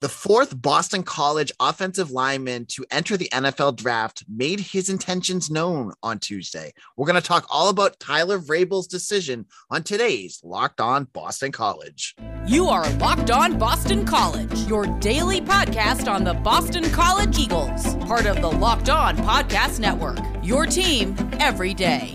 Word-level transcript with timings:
The 0.00 0.08
fourth 0.08 0.62
Boston 0.62 1.02
College 1.02 1.50
offensive 1.58 2.12
lineman 2.12 2.66
to 2.66 2.84
enter 2.88 3.16
the 3.16 3.28
NFL 3.32 3.74
draft 3.74 4.22
made 4.28 4.60
his 4.60 4.88
intentions 4.88 5.50
known 5.50 5.92
on 6.04 6.20
Tuesday. 6.20 6.72
We're 6.96 7.06
going 7.06 7.20
to 7.20 7.26
talk 7.26 7.48
all 7.50 7.68
about 7.68 7.98
Tyler 7.98 8.38
Vrabel's 8.38 8.86
decision 8.86 9.46
on 9.72 9.82
today's 9.82 10.40
Locked 10.44 10.80
On 10.80 11.08
Boston 11.12 11.50
College. 11.50 12.14
You 12.46 12.68
are 12.68 12.88
Locked 12.98 13.32
On 13.32 13.58
Boston 13.58 14.06
College, 14.06 14.56
your 14.68 14.86
daily 15.00 15.40
podcast 15.40 16.08
on 16.08 16.22
the 16.22 16.34
Boston 16.34 16.88
College 16.90 17.36
Eagles, 17.36 17.96
part 18.04 18.26
of 18.26 18.40
the 18.40 18.52
Locked 18.52 18.90
On 18.90 19.16
Podcast 19.16 19.80
Network. 19.80 20.20
Your 20.44 20.64
team 20.64 21.16
every 21.40 21.74
day. 21.74 22.14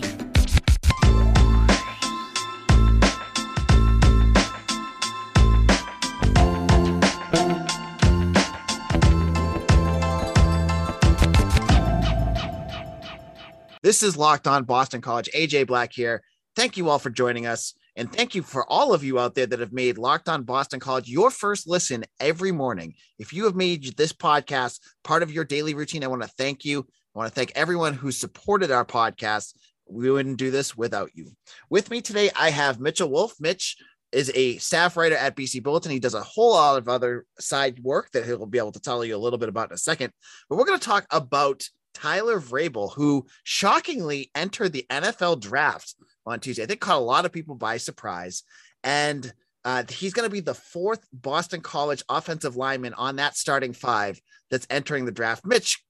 This 13.84 14.02
is 14.02 14.16
Locked 14.16 14.46
On 14.46 14.64
Boston 14.64 15.02
College. 15.02 15.28
AJ 15.34 15.66
Black 15.66 15.92
here. 15.92 16.22
Thank 16.56 16.78
you 16.78 16.88
all 16.88 16.98
for 16.98 17.10
joining 17.10 17.44
us. 17.44 17.74
And 17.96 18.10
thank 18.10 18.34
you 18.34 18.40
for 18.40 18.64
all 18.72 18.94
of 18.94 19.04
you 19.04 19.18
out 19.18 19.34
there 19.34 19.44
that 19.44 19.60
have 19.60 19.74
made 19.74 19.98
Locked 19.98 20.26
On 20.30 20.42
Boston 20.42 20.80
College 20.80 21.06
your 21.06 21.30
first 21.30 21.68
listen 21.68 22.06
every 22.18 22.50
morning. 22.50 22.94
If 23.18 23.34
you 23.34 23.44
have 23.44 23.54
made 23.54 23.94
this 23.98 24.14
podcast 24.14 24.80
part 25.02 25.22
of 25.22 25.30
your 25.30 25.44
daily 25.44 25.74
routine, 25.74 26.02
I 26.02 26.06
want 26.06 26.22
to 26.22 26.28
thank 26.28 26.64
you. 26.64 26.86
I 27.14 27.18
want 27.18 27.28
to 27.28 27.34
thank 27.34 27.52
everyone 27.54 27.92
who 27.92 28.10
supported 28.10 28.70
our 28.70 28.86
podcast. 28.86 29.52
We 29.86 30.10
wouldn't 30.10 30.38
do 30.38 30.50
this 30.50 30.74
without 30.74 31.10
you. 31.12 31.32
With 31.68 31.90
me 31.90 32.00
today, 32.00 32.30
I 32.34 32.48
have 32.48 32.80
Mitchell 32.80 33.10
Wolf. 33.10 33.34
Mitch 33.38 33.76
is 34.12 34.32
a 34.34 34.56
staff 34.56 34.96
writer 34.96 35.16
at 35.16 35.36
BC 35.36 35.62
Bulletin. 35.62 35.92
He 35.92 35.98
does 35.98 36.14
a 36.14 36.22
whole 36.22 36.54
lot 36.54 36.78
of 36.78 36.88
other 36.88 37.26
side 37.38 37.80
work 37.80 38.12
that 38.12 38.24
he'll 38.24 38.46
be 38.46 38.56
able 38.56 38.72
to 38.72 38.80
tell 38.80 39.04
you 39.04 39.14
a 39.14 39.18
little 39.18 39.38
bit 39.38 39.50
about 39.50 39.68
in 39.68 39.74
a 39.74 39.78
second. 39.78 40.10
But 40.48 40.56
we're 40.56 40.64
going 40.64 40.80
to 40.80 40.86
talk 40.86 41.04
about 41.10 41.68
Tyler 41.94 42.40
Vrabel, 42.40 42.92
who 42.92 43.26
shockingly 43.44 44.30
entered 44.34 44.72
the 44.72 44.86
NFL 44.90 45.40
draft 45.40 45.94
on 46.26 46.40
Tuesday. 46.40 46.62
I 46.62 46.66
think 46.66 46.80
caught 46.80 46.98
a 46.98 47.04
lot 47.04 47.24
of 47.24 47.32
people 47.32 47.54
by 47.54 47.76
surprise. 47.76 48.42
And 48.82 49.32
uh, 49.64 49.84
he's 49.88 50.12
going 50.12 50.28
to 50.28 50.32
be 50.32 50.40
the 50.40 50.54
fourth 50.54 51.06
Boston 51.12 51.60
College 51.60 52.02
offensive 52.08 52.56
lineman 52.56 52.94
on 52.94 53.16
that 53.16 53.36
starting 53.36 53.72
five 53.72 54.20
that's 54.50 54.66
entering 54.68 55.06
the 55.06 55.12
draft. 55.12 55.46
Mitch, 55.46 55.82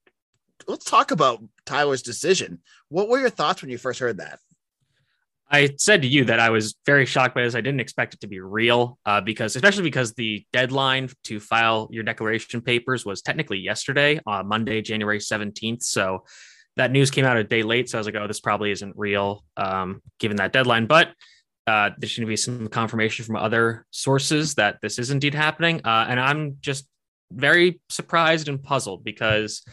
let's 0.67 0.85
talk 0.85 1.11
about 1.11 1.43
Tyler's 1.65 2.01
decision. 2.01 2.61
What 2.89 3.09
were 3.09 3.19
your 3.19 3.29
thoughts 3.29 3.61
when 3.61 3.71
you 3.71 3.77
first 3.77 3.99
heard 3.99 4.17
that? 4.17 4.39
I 5.49 5.69
said 5.77 6.01
to 6.01 6.07
you 6.07 6.25
that 6.25 6.39
I 6.39 6.49
was 6.49 6.75
very 6.85 7.05
shocked 7.05 7.35
by 7.35 7.43
this. 7.43 7.53
I 7.53 7.61
didn't 7.61 7.79
expect 7.79 8.15
it 8.15 8.21
to 8.21 8.27
be 8.27 8.39
real 8.39 8.97
uh, 9.05 9.21
because, 9.21 9.55
especially 9.55 9.83
because 9.83 10.13
the 10.13 10.43
deadline 10.51 11.09
to 11.25 11.39
file 11.39 11.87
your 11.91 12.03
declaration 12.03 12.61
papers 12.61 13.05
was 13.05 13.21
technically 13.21 13.59
yesterday, 13.59 14.19
uh, 14.25 14.41
Monday, 14.43 14.81
January 14.81 15.19
17th. 15.19 15.83
So 15.83 16.25
that 16.77 16.91
news 16.91 17.11
came 17.11 17.25
out 17.25 17.37
a 17.37 17.43
day 17.43 17.61
late. 17.61 17.89
So 17.89 17.97
I 17.97 17.99
was 17.99 18.07
like, 18.07 18.15
oh, 18.15 18.27
this 18.27 18.39
probably 18.39 18.71
isn't 18.71 18.95
real 18.97 19.43
um, 19.55 20.01
given 20.19 20.37
that 20.37 20.51
deadline. 20.51 20.87
But 20.87 21.09
uh, 21.67 21.91
there's 21.97 22.15
going 22.15 22.25
to 22.25 22.29
be 22.29 22.37
some 22.37 22.67
confirmation 22.67 23.25
from 23.25 23.35
other 23.35 23.85
sources 23.91 24.55
that 24.55 24.79
this 24.81 24.97
is 24.97 25.11
indeed 25.11 25.35
happening. 25.35 25.81
Uh, 25.85 26.05
and 26.09 26.19
I'm 26.19 26.57
just 26.59 26.87
very 27.31 27.81
surprised 27.89 28.47
and 28.47 28.61
puzzled 28.61 29.03
because 29.03 29.63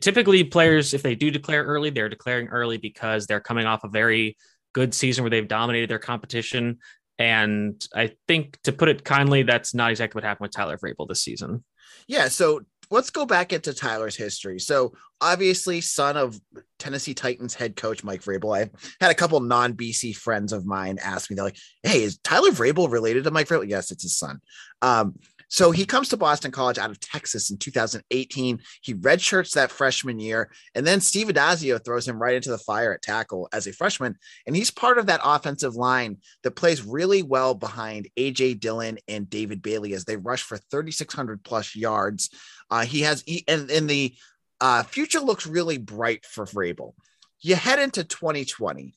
typically 0.00 0.44
players, 0.44 0.94
if 0.94 1.02
they 1.02 1.14
do 1.16 1.30
declare 1.30 1.64
early, 1.64 1.90
they're 1.90 2.08
declaring 2.08 2.48
early 2.48 2.78
because 2.78 3.26
they're 3.26 3.40
coming 3.40 3.66
off 3.66 3.84
a 3.84 3.88
very 3.88 4.36
good 4.72 4.94
season 4.94 5.24
where 5.24 5.30
they've 5.30 5.48
dominated 5.48 5.90
their 5.90 5.98
competition. 5.98 6.78
And 7.18 7.86
I 7.94 8.12
think, 8.26 8.58
to 8.64 8.72
put 8.72 8.88
it 8.88 9.04
kindly, 9.04 9.42
that's 9.42 9.74
not 9.74 9.90
exactly 9.90 10.18
what 10.18 10.24
happened 10.24 10.46
with 10.46 10.52
Tyler 10.52 10.78
Vrabel 10.78 11.08
this 11.08 11.22
season. 11.22 11.64
Yeah. 12.08 12.28
So 12.28 12.62
let's 12.90 13.10
go 13.10 13.24
back 13.24 13.52
into 13.52 13.72
Tyler's 13.72 14.16
history. 14.16 14.58
So 14.58 14.94
obviously, 15.20 15.80
son 15.80 16.16
of 16.16 16.40
Tennessee 16.78 17.14
Titans 17.14 17.54
head 17.54 17.76
coach 17.76 18.02
Mike 18.02 18.22
Vrabel. 18.22 18.56
I 18.56 18.70
had 19.00 19.10
a 19.10 19.14
couple 19.14 19.40
non 19.40 19.74
BC 19.74 20.16
friends 20.16 20.52
of 20.52 20.66
mine 20.66 20.98
ask 21.02 21.30
me, 21.30 21.36
they're 21.36 21.44
like, 21.44 21.58
"Hey, 21.82 22.02
is 22.02 22.18
Tyler 22.18 22.50
Vrabel 22.50 22.90
related 22.90 23.24
to 23.24 23.30
Mike 23.30 23.48
Vrabel?" 23.48 23.68
Yes, 23.68 23.90
it's 23.90 24.02
his 24.02 24.16
son. 24.16 24.40
Um, 24.82 25.16
so 25.50 25.72
he 25.72 25.84
comes 25.84 26.08
to 26.08 26.16
Boston 26.16 26.52
College 26.52 26.78
out 26.78 26.90
of 26.90 27.00
Texas 27.00 27.50
in 27.50 27.58
2018. 27.58 28.60
He 28.82 28.94
redshirts 28.94 29.52
that 29.54 29.72
freshman 29.72 30.20
year, 30.20 30.48
and 30.76 30.86
then 30.86 31.00
Steve 31.00 31.26
Addazio 31.26 31.84
throws 31.84 32.06
him 32.06 32.22
right 32.22 32.36
into 32.36 32.52
the 32.52 32.58
fire 32.58 32.94
at 32.94 33.02
tackle 33.02 33.48
as 33.52 33.66
a 33.66 33.72
freshman. 33.72 34.16
And 34.46 34.54
he's 34.54 34.70
part 34.70 34.96
of 34.96 35.06
that 35.06 35.20
offensive 35.24 35.74
line 35.74 36.18
that 36.44 36.52
plays 36.52 36.86
really 36.86 37.24
well 37.24 37.54
behind 37.54 38.08
AJ 38.16 38.60
Dillon 38.60 38.98
and 39.08 39.28
David 39.28 39.60
Bailey 39.60 39.92
as 39.92 40.04
they 40.04 40.16
rush 40.16 40.42
for 40.42 40.56
3,600 40.56 41.42
plus 41.42 41.74
yards. 41.74 42.30
Uh, 42.70 42.84
he 42.84 43.00
has, 43.00 43.24
and, 43.48 43.68
and 43.72 43.90
the 43.90 44.14
uh, 44.60 44.84
future 44.84 45.20
looks 45.20 45.48
really 45.48 45.78
bright 45.78 46.24
for 46.24 46.46
Vrabel. 46.46 46.94
You 47.40 47.56
head 47.56 47.80
into 47.80 48.04
2020 48.04 48.94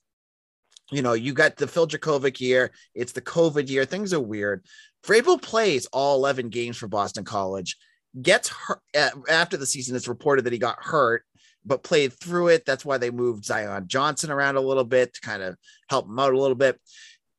you 0.94 1.02
know, 1.02 1.14
you 1.14 1.34
got 1.34 1.58
the 1.58 1.68
Phil 1.68 1.88
Jurkovec 1.88 2.40
year. 2.40 2.72
It's 2.94 3.12
the 3.12 3.22
COVID 3.22 3.70
year. 3.70 3.86
Things 3.86 4.14
are 4.14 4.20
weird. 4.20 4.64
Vrabel 5.06 5.42
plays 5.42 5.86
all 5.88 6.16
11 6.16 6.50
games 6.50 6.78
for 6.78 6.88
Boston 6.88 7.26
College, 7.26 7.78
gets 8.22 8.50
hurt 8.50 8.82
after 9.30 9.58
the 9.58 9.66
season. 9.66 9.96
It's 9.96 10.08
reported 10.08 10.46
that 10.46 10.54
he 10.54 10.60
got 10.60 10.82
hurt, 10.82 11.26
but 11.66 11.84
played 11.84 12.14
through 12.14 12.50
it. 12.50 12.66
That's 12.66 12.86
why 12.86 12.98
they 12.98 13.12
moved 13.12 13.46
Zion 13.46 13.88
Johnson 13.88 14.32
around 14.32 14.56
a 14.56 14.62
little 14.62 14.86
bit 14.86 15.14
to 15.14 15.22
kind 15.22 15.44
of 15.44 15.58
help 15.90 16.06
him 16.08 16.20
out 16.20 16.34
a 16.34 16.40
little 16.40 16.56
bit. 16.56 16.80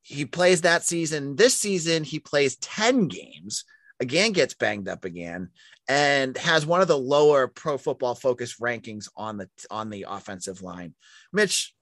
He 0.02 0.26
plays 0.26 0.60
that 0.62 0.84
season. 0.84 1.36
This 1.36 1.56
season, 1.56 2.04
he 2.04 2.18
plays 2.18 2.56
10 2.56 3.08
games, 3.08 3.64
again, 4.00 4.32
gets 4.32 4.54
banged 4.54 4.88
up 4.88 5.06
again, 5.06 5.48
and 5.88 6.36
has 6.36 6.66
one 6.66 6.82
of 6.82 6.88
the 6.88 6.98
lower 6.98 7.48
pro 7.48 7.78
football 7.78 8.14
focus 8.14 8.56
rankings 8.60 9.08
on 9.16 9.38
the 9.38 9.48
on 9.70 9.90
the 9.90 10.06
offensive 10.08 10.62
line. 10.62 10.94
Mitch, 11.32 11.73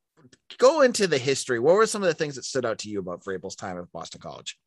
go 0.59 0.83
into 0.83 1.07
the 1.07 1.19
history. 1.19 1.59
What 1.59 1.75
were 1.75 1.87
some 1.87 2.03
of 2.03 2.09
the 2.09 2.15
things 2.15 2.37
that 2.37 2.45
stood 2.45 2.65
out 2.65 2.79
to 2.79 2.89
you 2.89 3.01
about 3.01 3.25
Vrabel's 3.25 3.57
time 3.57 3.79
at 3.79 3.91
Boston 3.93 4.21
College? 4.21 4.59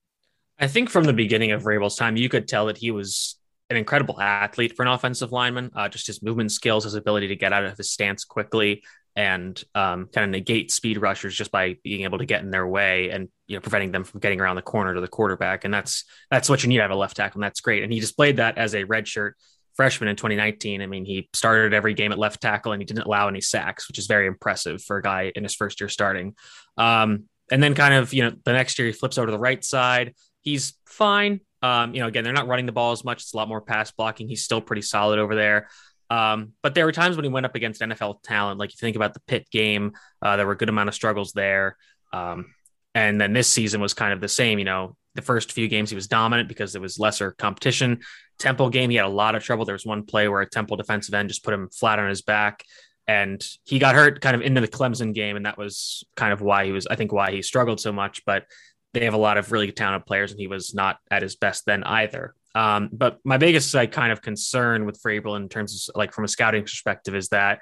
I 0.58 0.68
think 0.68 0.90
from 0.90 1.04
the 1.04 1.14
beginning 1.14 1.52
of 1.52 1.64
Vrabel's 1.64 1.96
time, 1.96 2.16
you 2.16 2.30
could 2.30 2.48
tell 2.48 2.68
that 2.68 2.78
he 2.78 2.92
was 2.92 3.38
an 3.70 3.78
incredible 3.78 4.20
athlete 4.20 4.76
for 4.76 4.84
an 4.84 4.90
offensive 4.90 5.32
lineman. 5.32 5.72
Uh, 5.76 5.90
just 5.90 6.08
his 6.08 6.22
movement 6.22 6.52
skills, 6.52 6.84
his 6.84 6.94
ability 6.94 7.28
to 7.30 7.36
get 7.36 7.52
out 7.52 7.66
of 7.66 7.78
his 7.78 7.90
stance 7.90 8.24
quickly, 8.24 8.84
and 9.16 9.62
um, 9.74 10.08
kind 10.14 10.26
of 10.26 10.30
negate 10.30 10.72
speed 10.72 10.98
rushers 10.98 11.36
just 11.36 11.52
by 11.52 11.78
being 11.84 12.04
able 12.04 12.18
to 12.18 12.26
get 12.26 12.42
in 12.42 12.52
their 12.52 12.68
way 12.68 13.10
and 13.10 13.30
you 13.48 13.56
know 13.56 13.62
preventing 13.62 13.92
them 13.92 14.04
from 14.04 14.20
getting 14.20 14.42
around 14.42 14.58
the 14.58 14.62
corner 14.62 14.94
to 14.94 15.02
the 15.02 15.08
quarterback. 15.08 15.66
And 15.66 15.74
that's 15.74 16.06
that's 16.30 16.50
what 16.50 16.64
you 16.64 16.70
need 16.70 16.78
to 16.78 16.84
have 16.84 16.92
a 16.92 16.96
left 16.96 17.18
tackle, 17.18 17.40
and 17.40 17.44
that's 17.44 17.62
great. 17.62 17.84
And 17.84 17.92
he 17.92 18.00
displayed 18.00 18.38
that 18.38 18.58
as 18.58 18.74
a 18.76 18.86
redshirt 18.86 19.34
freshman 19.76 20.10
in 20.10 20.16
2019. 20.16 20.82
I 20.82 20.88
mean, 20.88 21.06
he 21.06 21.30
started 21.34 21.74
every 21.74 21.94
game 21.94 22.12
at 22.12 22.18
left 22.18 22.42
tackle 22.42 22.72
and 22.72 22.82
he 22.82 22.86
didn't 22.86 23.04
allow 23.04 23.28
any 23.28 23.42
sacks, 23.42 23.88
which 23.88 24.00
is 24.00 24.08
very 24.08 24.28
impressive 24.28 24.82
for 24.82 24.98
a 24.98 25.02
guy 25.02 25.32
in 25.36 25.44
his 25.44 25.56
first 25.56 25.80
year 25.80 25.90
starting. 25.90 26.36
Um, 26.78 27.26
and 27.52 27.62
then 27.62 27.76
kind 27.76 27.94
of 27.94 28.12
you 28.12 28.24
know 28.24 28.34
the 28.44 28.54
next 28.54 28.80
year 28.80 28.88
he 28.88 28.92
flips 28.92 29.18
over 29.18 29.28
to 29.28 29.32
the 29.32 29.40
right 29.40 29.64
side 29.64 30.16
he's 30.46 30.76
fine. 30.86 31.42
Um, 31.62 31.94
you 31.94 32.00
know, 32.00 32.08
again, 32.08 32.24
they're 32.24 32.32
not 32.32 32.48
running 32.48 32.68
the 32.68 32.72
ball 32.72 32.94
as 32.94 33.04
much. 33.04 33.24
It's 33.24 33.34
a 33.34 33.38
lot 33.38 33.50
more 33.50 33.60
pass 33.60 33.92
blocking. 33.92 34.30
He's 34.30 34.44
still 34.44 34.62
pretty 34.62 34.84
solid 34.84 35.20
over 35.20 35.36
there. 35.36 35.68
Um, 36.10 36.54
but 36.62 36.76
there 36.76 36.86
were 36.86 36.92
times 36.92 37.18
when 37.18 37.26
he 37.26 37.32
went 37.32 37.48
up 37.48 37.56
against 37.56 37.82
NFL 37.82 38.22
talent. 38.22 38.60
Like 38.60 38.70
if 38.70 38.82
you 38.82 38.86
think 38.86 38.96
about 38.96 39.16
the 39.16 39.22
Pitt 39.22 39.50
game, 39.50 39.94
uh, 40.22 40.38
there 40.38 40.46
were 40.46 40.54
a 40.54 40.58
good 40.58 40.70
amount 40.70 40.88
of 40.88 40.96
struggles 40.96 41.34
there. 41.34 41.76
Um, 42.14 42.54
and 42.94 43.20
then 43.20 43.34
this 43.34 43.48
season 43.48 43.82
was 43.82 43.96
kind 43.96 44.14
of 44.14 44.22
the 44.22 44.30
same. 44.30 44.60
You 44.60 44.66
know, 44.66 44.96
the 45.16 45.22
first 45.22 45.52
few 45.52 45.68
games 45.68 45.90
he 45.90 45.96
was 45.96 46.08
dominant 46.08 46.48
because 46.48 46.72
there 46.74 46.82
was 46.82 47.00
lesser 47.00 47.32
competition. 47.32 48.02
Temple 48.38 48.70
game, 48.70 48.90
he 48.90 48.98
had 48.98 49.06
a 49.06 49.10
lot 49.10 49.36
of 49.36 49.44
trouble. 49.44 49.66
There 49.66 49.74
was 49.74 49.86
one 49.86 50.04
play 50.04 50.28
where 50.28 50.42
a 50.42 50.50
Temple 50.50 50.78
defensive 50.78 51.14
end 51.14 51.30
just 51.30 51.44
put 51.44 51.54
him 51.54 51.70
flat 51.70 52.00
on 52.00 52.10
his 52.10 52.22
back 52.22 52.64
and 53.08 53.46
he 53.66 53.80
got 53.80 53.96
hurt 53.96 54.22
kind 54.22 54.36
of 54.36 54.42
into 54.42 54.62
the 54.62 54.68
Clemson 54.68 55.14
game. 55.14 55.36
And 55.36 55.46
that 55.46 55.58
was 55.58 56.04
kind 56.16 56.34
of 56.34 56.42
why 56.42 56.66
he 56.66 56.72
was, 56.72 56.88
I 56.88 56.96
think, 56.96 57.12
why 57.12 57.32
he 57.32 57.42
struggled 57.42 57.80
so 57.80 57.92
much. 57.92 58.26
But 58.26 58.46
they 58.94 59.06
have 59.06 59.14
a 59.14 59.18
lot 59.18 59.38
of 59.38 59.52
really 59.52 59.72
talented 59.72 60.08
players, 60.08 60.32
and 60.32 60.40
he 60.40 60.48
was 60.48 60.74
not 60.74 60.98
at 61.12 61.22
his 61.22 61.36
best 61.36 61.66
then 61.66 61.84
either. 61.84 62.34
Um, 62.56 62.90
but 62.94 63.20
my 63.26 63.38
biggest 63.38 63.74
like 63.74 63.92
kind 63.92 64.12
of 64.12 64.22
concern 64.22 64.86
with 64.86 65.02
Vrabel 65.04 65.36
in 65.36 65.50
terms 65.50 65.90
of 65.90 65.98
like 65.98 66.14
from 66.14 66.24
a 66.24 66.30
scouting 66.30 66.62
perspective 66.62 67.14
is 67.14 67.28
that 67.30 67.62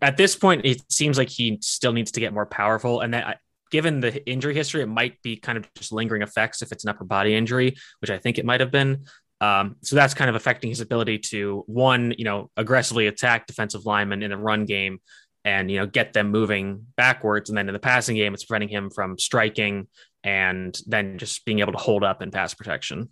at 0.00 0.16
this 0.16 0.36
point 0.36 0.64
it 0.64 0.80
seems 0.90 1.18
like 1.18 1.28
he 1.28 1.58
still 1.60 1.92
needs 1.92 2.12
to 2.12 2.20
get 2.20 2.32
more 2.32 2.46
powerful, 2.46 3.00
and 3.00 3.12
that 3.12 3.40
given 3.70 4.00
the 4.00 4.24
injury 4.28 4.54
history, 4.54 4.82
it 4.82 4.86
might 4.86 5.20
be 5.22 5.36
kind 5.36 5.58
of 5.58 5.72
just 5.74 5.92
lingering 5.92 6.22
effects 6.22 6.62
if 6.62 6.72
it's 6.72 6.84
an 6.84 6.90
upper 6.90 7.04
body 7.04 7.34
injury, 7.34 7.76
which 8.00 8.10
I 8.10 8.18
think 8.18 8.38
it 8.38 8.44
might 8.44 8.60
have 8.60 8.70
been. 8.70 9.04
Um, 9.40 9.76
so 9.82 9.96
that's 9.96 10.12
kind 10.12 10.28
of 10.28 10.36
affecting 10.36 10.68
his 10.68 10.80
ability 10.80 11.18
to 11.30 11.64
one, 11.66 12.14
you 12.18 12.24
know, 12.24 12.50
aggressively 12.56 13.06
attack 13.06 13.46
defensive 13.46 13.86
linemen 13.86 14.22
in 14.22 14.30
the 14.30 14.36
run 14.36 14.66
game 14.66 15.00
and 15.44 15.70
you 15.70 15.78
know 15.78 15.86
get 15.86 16.12
them 16.12 16.30
moving 16.30 16.86
backwards 16.96 17.48
and 17.48 17.56
then 17.56 17.68
in 17.68 17.72
the 17.72 17.78
passing 17.78 18.16
game 18.16 18.34
it's 18.34 18.44
preventing 18.44 18.68
him 18.68 18.90
from 18.90 19.18
striking 19.18 19.86
and 20.22 20.78
then 20.86 21.16
just 21.16 21.44
being 21.44 21.60
able 21.60 21.72
to 21.72 21.78
hold 21.78 22.04
up 22.04 22.20
in 22.20 22.30
pass 22.30 22.52
protection. 22.52 23.08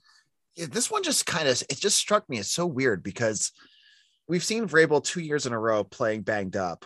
Yeah, 0.54 0.66
this 0.70 0.90
one 0.90 1.02
just 1.02 1.24
kind 1.24 1.48
of 1.48 1.62
it 1.70 1.78
just 1.78 1.96
struck 1.96 2.28
me 2.28 2.38
as 2.38 2.50
so 2.50 2.66
weird 2.66 3.02
because 3.02 3.52
we've 4.28 4.44
seen 4.44 4.68
Vrabel 4.68 5.02
two 5.02 5.20
years 5.20 5.46
in 5.46 5.52
a 5.52 5.58
row 5.58 5.84
playing 5.84 6.22
banged 6.22 6.56
up. 6.56 6.84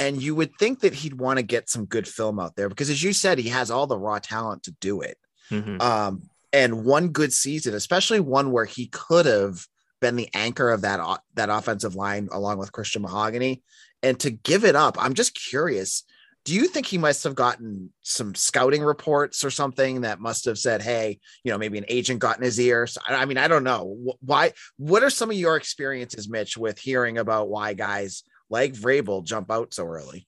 And 0.00 0.22
you 0.22 0.34
would 0.34 0.56
think 0.58 0.80
that 0.80 0.94
he'd 0.94 1.18
want 1.18 1.38
to 1.38 1.42
get 1.42 1.68
some 1.68 1.84
good 1.84 2.08
film 2.08 2.40
out 2.40 2.56
there 2.56 2.70
because, 2.70 2.88
as 2.88 3.02
you 3.02 3.12
said, 3.12 3.38
he 3.38 3.50
has 3.50 3.70
all 3.70 3.86
the 3.86 3.98
raw 3.98 4.18
talent 4.18 4.62
to 4.62 4.70
do 4.80 5.02
it. 5.02 5.18
Mm-hmm. 5.50 5.78
Um, 5.78 6.22
and 6.54 6.86
one 6.86 7.08
good 7.08 7.34
season, 7.34 7.74
especially 7.74 8.18
one 8.18 8.50
where 8.50 8.64
he 8.64 8.86
could 8.86 9.26
have 9.26 9.66
been 10.00 10.16
the 10.16 10.30
anchor 10.32 10.70
of 10.70 10.80
that 10.80 11.20
that 11.34 11.50
offensive 11.50 11.94
line 11.94 12.30
along 12.32 12.56
with 12.56 12.72
Christian 12.72 13.02
Mahogany, 13.02 13.62
and 14.02 14.18
to 14.20 14.30
give 14.30 14.64
it 14.64 14.74
up, 14.74 14.96
I'm 14.98 15.12
just 15.12 15.34
curious. 15.34 16.04
Do 16.46 16.54
you 16.54 16.68
think 16.68 16.86
he 16.86 16.96
must 16.96 17.22
have 17.24 17.34
gotten 17.34 17.92
some 18.00 18.34
scouting 18.34 18.82
reports 18.82 19.44
or 19.44 19.50
something 19.50 20.00
that 20.00 20.18
must 20.18 20.46
have 20.46 20.58
said, 20.58 20.80
"Hey, 20.80 21.20
you 21.44 21.52
know, 21.52 21.58
maybe 21.58 21.76
an 21.76 21.84
agent 21.88 22.20
got 22.20 22.38
in 22.38 22.42
his 22.42 22.58
ear"? 22.58 22.86
So, 22.86 23.02
I 23.06 23.26
mean, 23.26 23.36
I 23.36 23.48
don't 23.48 23.64
know. 23.64 24.16
Why? 24.20 24.54
What 24.78 25.02
are 25.02 25.10
some 25.10 25.28
of 25.28 25.36
your 25.36 25.56
experiences, 25.56 26.30
Mitch, 26.30 26.56
with 26.56 26.78
hearing 26.78 27.18
about 27.18 27.50
why 27.50 27.74
guys 27.74 28.24
like 28.50 28.74
Vrabel 28.74 29.24
jump 29.24 29.50
out 29.50 29.72
so 29.72 29.86
early? 29.86 30.26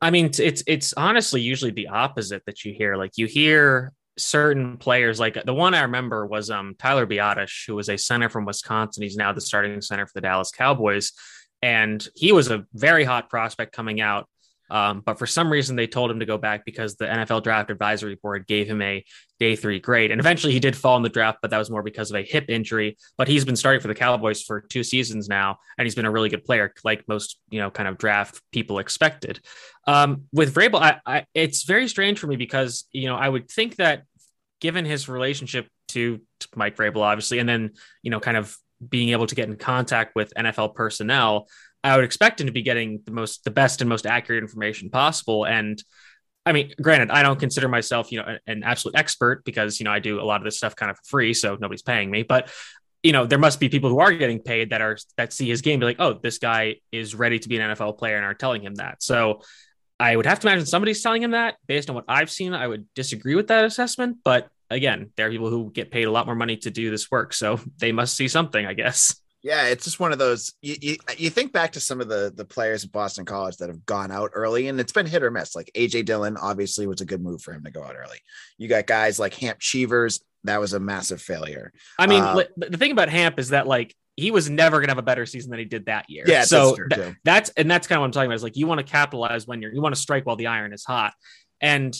I 0.00 0.10
mean, 0.10 0.30
it's 0.38 0.62
it's 0.66 0.94
honestly 0.94 1.42
usually 1.42 1.72
the 1.72 1.88
opposite 1.88 2.44
that 2.46 2.64
you 2.64 2.72
hear. 2.72 2.96
Like 2.96 3.18
you 3.18 3.26
hear 3.26 3.92
certain 4.16 4.76
players, 4.78 5.20
like 5.20 5.36
the 5.44 5.54
one 5.54 5.74
I 5.74 5.82
remember 5.82 6.26
was 6.26 6.50
um 6.50 6.74
Tyler 6.78 7.06
Biadasz, 7.06 7.66
who 7.66 7.74
was 7.74 7.88
a 7.88 7.98
center 7.98 8.30
from 8.30 8.46
Wisconsin. 8.46 9.02
He's 9.02 9.16
now 9.16 9.32
the 9.32 9.40
starting 9.40 9.80
center 9.82 10.06
for 10.06 10.12
the 10.14 10.22
Dallas 10.22 10.52
Cowboys, 10.52 11.12
and 11.60 12.06
he 12.14 12.32
was 12.32 12.50
a 12.50 12.64
very 12.72 13.04
hot 13.04 13.28
prospect 13.28 13.72
coming 13.72 14.00
out. 14.00 14.26
Um, 14.70 15.00
but 15.00 15.18
for 15.18 15.26
some 15.26 15.50
reason, 15.50 15.76
they 15.76 15.86
told 15.86 16.10
him 16.10 16.20
to 16.20 16.26
go 16.26 16.38
back 16.38 16.64
because 16.64 16.96
the 16.96 17.06
NFL 17.06 17.42
Draft 17.42 17.70
Advisory 17.70 18.14
Board 18.14 18.46
gave 18.46 18.68
him 18.68 18.80
a 18.80 19.04
day 19.38 19.56
three 19.56 19.80
grade. 19.80 20.10
And 20.10 20.20
eventually 20.20 20.52
he 20.52 20.60
did 20.60 20.76
fall 20.76 20.96
in 20.96 21.02
the 21.02 21.08
draft, 21.08 21.38
but 21.42 21.50
that 21.50 21.58
was 21.58 21.70
more 21.70 21.82
because 21.82 22.10
of 22.10 22.16
a 22.16 22.22
hip 22.22 22.46
injury. 22.48 22.96
But 23.18 23.28
he's 23.28 23.44
been 23.44 23.56
starting 23.56 23.80
for 23.80 23.88
the 23.88 23.94
Cowboys 23.94 24.42
for 24.42 24.60
two 24.60 24.84
seasons 24.84 25.28
now, 25.28 25.58
and 25.76 25.86
he's 25.86 25.94
been 25.94 26.06
a 26.06 26.10
really 26.10 26.28
good 26.28 26.44
player, 26.44 26.72
like 26.84 27.06
most, 27.08 27.38
you 27.50 27.60
know, 27.60 27.70
kind 27.70 27.88
of 27.88 27.98
draft 27.98 28.40
people 28.52 28.78
expected. 28.78 29.40
Um, 29.86 30.24
with 30.32 30.54
Vrabel, 30.54 30.80
I, 30.80 31.00
I, 31.04 31.24
it's 31.34 31.64
very 31.64 31.88
strange 31.88 32.18
for 32.18 32.26
me 32.26 32.36
because, 32.36 32.84
you 32.92 33.06
know, 33.06 33.16
I 33.16 33.28
would 33.28 33.50
think 33.50 33.76
that 33.76 34.04
given 34.60 34.84
his 34.84 35.08
relationship 35.08 35.68
to, 35.88 36.20
to 36.40 36.48
Mike 36.54 36.76
Vrabel, 36.76 37.00
obviously, 37.00 37.38
and 37.38 37.48
then, 37.48 37.70
you 38.02 38.10
know, 38.10 38.20
kind 38.20 38.36
of 38.36 38.56
being 38.86 39.10
able 39.10 39.26
to 39.26 39.34
get 39.34 39.48
in 39.48 39.56
contact 39.56 40.14
with 40.14 40.32
NFL 40.36 40.74
personnel, 40.74 41.48
I 41.82 41.96
would 41.96 42.04
expect 42.04 42.40
him 42.40 42.46
to 42.46 42.52
be 42.52 42.62
getting 42.62 43.02
the 43.04 43.12
most, 43.12 43.44
the 43.44 43.50
best 43.50 43.80
and 43.80 43.88
most 43.88 44.06
accurate 44.06 44.42
information 44.42 44.90
possible. 44.90 45.46
And 45.46 45.82
I 46.44 46.52
mean, 46.52 46.72
granted, 46.80 47.10
I 47.10 47.22
don't 47.22 47.38
consider 47.38 47.68
myself, 47.68 48.10
you 48.10 48.18
know, 48.18 48.36
an 48.46 48.62
absolute 48.64 48.96
expert 48.96 49.44
because, 49.44 49.78
you 49.78 49.84
know, 49.84 49.90
I 49.90 49.98
do 49.98 50.20
a 50.20 50.24
lot 50.24 50.40
of 50.40 50.44
this 50.44 50.56
stuff 50.56 50.74
kind 50.74 50.90
of 50.90 50.96
for 50.96 51.04
free, 51.04 51.34
so 51.34 51.56
nobody's 51.60 51.82
paying 51.82 52.10
me. 52.10 52.22
But, 52.22 52.50
you 53.02 53.12
know, 53.12 53.26
there 53.26 53.38
must 53.38 53.60
be 53.60 53.68
people 53.68 53.90
who 53.90 54.00
are 54.00 54.12
getting 54.12 54.40
paid 54.40 54.70
that 54.70 54.80
are 54.80 54.96
that 55.16 55.32
see 55.32 55.48
his 55.48 55.62
game, 55.62 55.80
be 55.80 55.86
like, 55.86 56.00
oh, 56.00 56.14
this 56.14 56.38
guy 56.38 56.76
is 56.92 57.14
ready 57.14 57.38
to 57.38 57.48
be 57.48 57.58
an 57.58 57.70
NFL 57.70 57.98
player, 57.98 58.16
and 58.16 58.24
are 58.24 58.34
telling 58.34 58.62
him 58.62 58.74
that. 58.76 59.02
So 59.02 59.42
I 59.98 60.16
would 60.16 60.26
have 60.26 60.40
to 60.40 60.48
imagine 60.48 60.66
somebody's 60.66 61.02
telling 61.02 61.22
him 61.22 61.32
that. 61.32 61.56
Based 61.66 61.88
on 61.88 61.94
what 61.94 62.04
I've 62.08 62.30
seen, 62.30 62.54
I 62.54 62.66
would 62.66 62.86
disagree 62.94 63.34
with 63.34 63.48
that 63.48 63.64
assessment. 63.64 64.18
But 64.24 64.48
again, 64.70 65.12
there 65.16 65.28
are 65.28 65.30
people 65.30 65.50
who 65.50 65.70
get 65.70 65.90
paid 65.90 66.04
a 66.04 66.10
lot 66.10 66.26
more 66.26 66.34
money 66.34 66.56
to 66.58 66.70
do 66.70 66.90
this 66.90 67.10
work, 67.10 67.32
so 67.34 67.60
they 67.78 67.92
must 67.92 68.16
see 68.16 68.28
something, 68.28 68.64
I 68.64 68.74
guess. 68.74 69.14
Yeah, 69.42 69.68
it's 69.68 69.84
just 69.84 69.98
one 70.00 70.12
of 70.12 70.18
those. 70.18 70.52
You, 70.60 70.76
you, 70.80 70.96
you 71.16 71.30
think 71.30 71.52
back 71.52 71.72
to 71.72 71.80
some 71.80 72.00
of 72.00 72.08
the 72.08 72.32
the 72.34 72.44
players 72.44 72.84
at 72.84 72.92
Boston 72.92 73.24
College 73.24 73.56
that 73.56 73.68
have 73.68 73.86
gone 73.86 74.10
out 74.10 74.32
early, 74.34 74.68
and 74.68 74.78
it's 74.78 74.92
been 74.92 75.06
hit 75.06 75.22
or 75.22 75.30
miss. 75.30 75.56
Like 75.56 75.70
AJ 75.74 76.04
Dillon, 76.04 76.36
obviously, 76.36 76.86
was 76.86 77.00
a 77.00 77.06
good 77.06 77.22
move 77.22 77.40
for 77.40 77.52
him 77.52 77.64
to 77.64 77.70
go 77.70 77.82
out 77.82 77.96
early. 77.96 78.18
You 78.58 78.68
got 78.68 78.86
guys 78.86 79.18
like 79.18 79.34
Hamp 79.34 79.58
Cheevers, 79.58 80.20
that 80.44 80.60
was 80.60 80.72
a 80.72 80.80
massive 80.80 81.20
failure. 81.20 81.72
I 81.98 82.06
mean, 82.06 82.22
uh, 82.22 82.44
the 82.56 82.78
thing 82.78 82.92
about 82.92 83.08
Hamp 83.08 83.38
is 83.38 83.50
that 83.50 83.66
like 83.66 83.94
he 84.16 84.30
was 84.30 84.48
never 84.48 84.78
going 84.78 84.86
to 84.86 84.90
have 84.90 84.98
a 84.98 85.02
better 85.02 85.26
season 85.26 85.50
than 85.50 85.58
he 85.58 85.64
did 85.64 85.86
that 85.86 86.08
year. 86.08 86.24
Yeah, 86.26 86.44
so 86.44 86.76
that's, 86.88 87.02
th- 87.02 87.14
that's 87.24 87.50
and 87.50 87.70
that's 87.70 87.86
kind 87.86 87.98
of 87.98 88.00
what 88.00 88.06
I'm 88.06 88.12
talking 88.12 88.26
about. 88.26 88.36
Is 88.36 88.42
like 88.42 88.56
you 88.56 88.66
want 88.66 88.78
to 88.78 88.90
capitalize 88.90 89.46
when 89.46 89.60
you're 89.62 89.72
you 89.72 89.82
want 89.82 89.94
to 89.94 90.00
strike 90.00 90.26
while 90.26 90.36
the 90.36 90.46
iron 90.46 90.72
is 90.72 90.84
hot, 90.84 91.12
and 91.60 91.96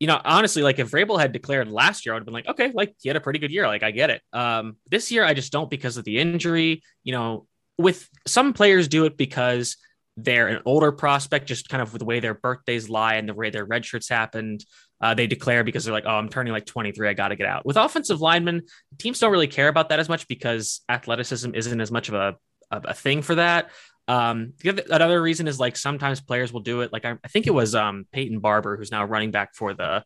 you 0.00 0.06
know, 0.06 0.20
honestly, 0.24 0.62
like 0.62 0.78
if 0.78 0.90
Vrabel 0.90 1.20
had 1.20 1.32
declared 1.32 1.68
last 1.68 2.04
year, 2.04 2.12
I 2.12 2.16
would 2.16 2.20
have 2.20 2.26
been 2.26 2.34
like, 2.34 2.48
okay, 2.48 2.72
like 2.74 2.94
he 3.00 3.08
had 3.08 3.16
a 3.16 3.20
pretty 3.20 3.38
good 3.38 3.50
year. 3.50 3.66
Like 3.66 3.82
I 3.82 3.90
get 3.90 4.10
it. 4.10 4.22
Um, 4.32 4.76
this 4.90 5.10
year 5.10 5.24
I 5.24 5.34
just 5.34 5.52
don't 5.52 5.70
because 5.70 5.96
of 5.96 6.04
the 6.04 6.18
injury. 6.18 6.82
You 7.04 7.12
know, 7.12 7.46
with 7.78 8.08
some 8.26 8.52
players 8.52 8.88
do 8.88 9.04
it 9.04 9.16
because 9.16 9.76
they're 10.16 10.48
an 10.48 10.62
older 10.64 10.92
prospect, 10.92 11.46
just 11.46 11.68
kind 11.68 11.82
of 11.82 11.92
with 11.92 12.00
the 12.00 12.04
way 12.04 12.20
their 12.20 12.34
birthdays 12.34 12.88
lie 12.88 13.14
and 13.14 13.28
the 13.28 13.34
way 13.34 13.50
their 13.50 13.64
red 13.64 13.84
shirts 13.84 14.08
happened. 14.08 14.64
Uh, 15.00 15.12
they 15.14 15.26
declare 15.26 15.64
because 15.64 15.84
they're 15.84 15.94
like, 15.94 16.04
oh, 16.06 16.14
I'm 16.14 16.28
turning 16.28 16.52
like 16.52 16.66
23. 16.66 17.08
I 17.08 17.14
got 17.14 17.28
to 17.28 17.36
get 17.36 17.46
out. 17.46 17.66
With 17.66 17.76
offensive 17.76 18.20
linemen, 18.20 18.62
teams 18.98 19.18
don't 19.18 19.32
really 19.32 19.48
care 19.48 19.68
about 19.68 19.88
that 19.88 19.98
as 19.98 20.08
much 20.08 20.28
because 20.28 20.82
athleticism 20.88 21.54
isn't 21.54 21.80
as 21.80 21.90
much 21.90 22.08
of 22.08 22.14
a, 22.14 22.36
a, 22.70 22.80
a 22.84 22.94
thing 22.94 23.22
for 23.22 23.34
that. 23.34 23.70
Um, 24.06 24.52
another 24.64 25.20
reason 25.20 25.48
is 25.48 25.58
like 25.58 25.76
sometimes 25.76 26.20
players 26.20 26.52
will 26.52 26.60
do 26.60 26.82
it. 26.82 26.92
Like 26.92 27.04
I, 27.04 27.12
I 27.24 27.28
think 27.28 27.46
it 27.46 27.54
was 27.54 27.74
um, 27.74 28.06
Peyton 28.12 28.40
Barber, 28.40 28.76
who's 28.76 28.90
now 28.90 29.04
running 29.04 29.30
back 29.30 29.54
for 29.54 29.74
the 29.74 30.04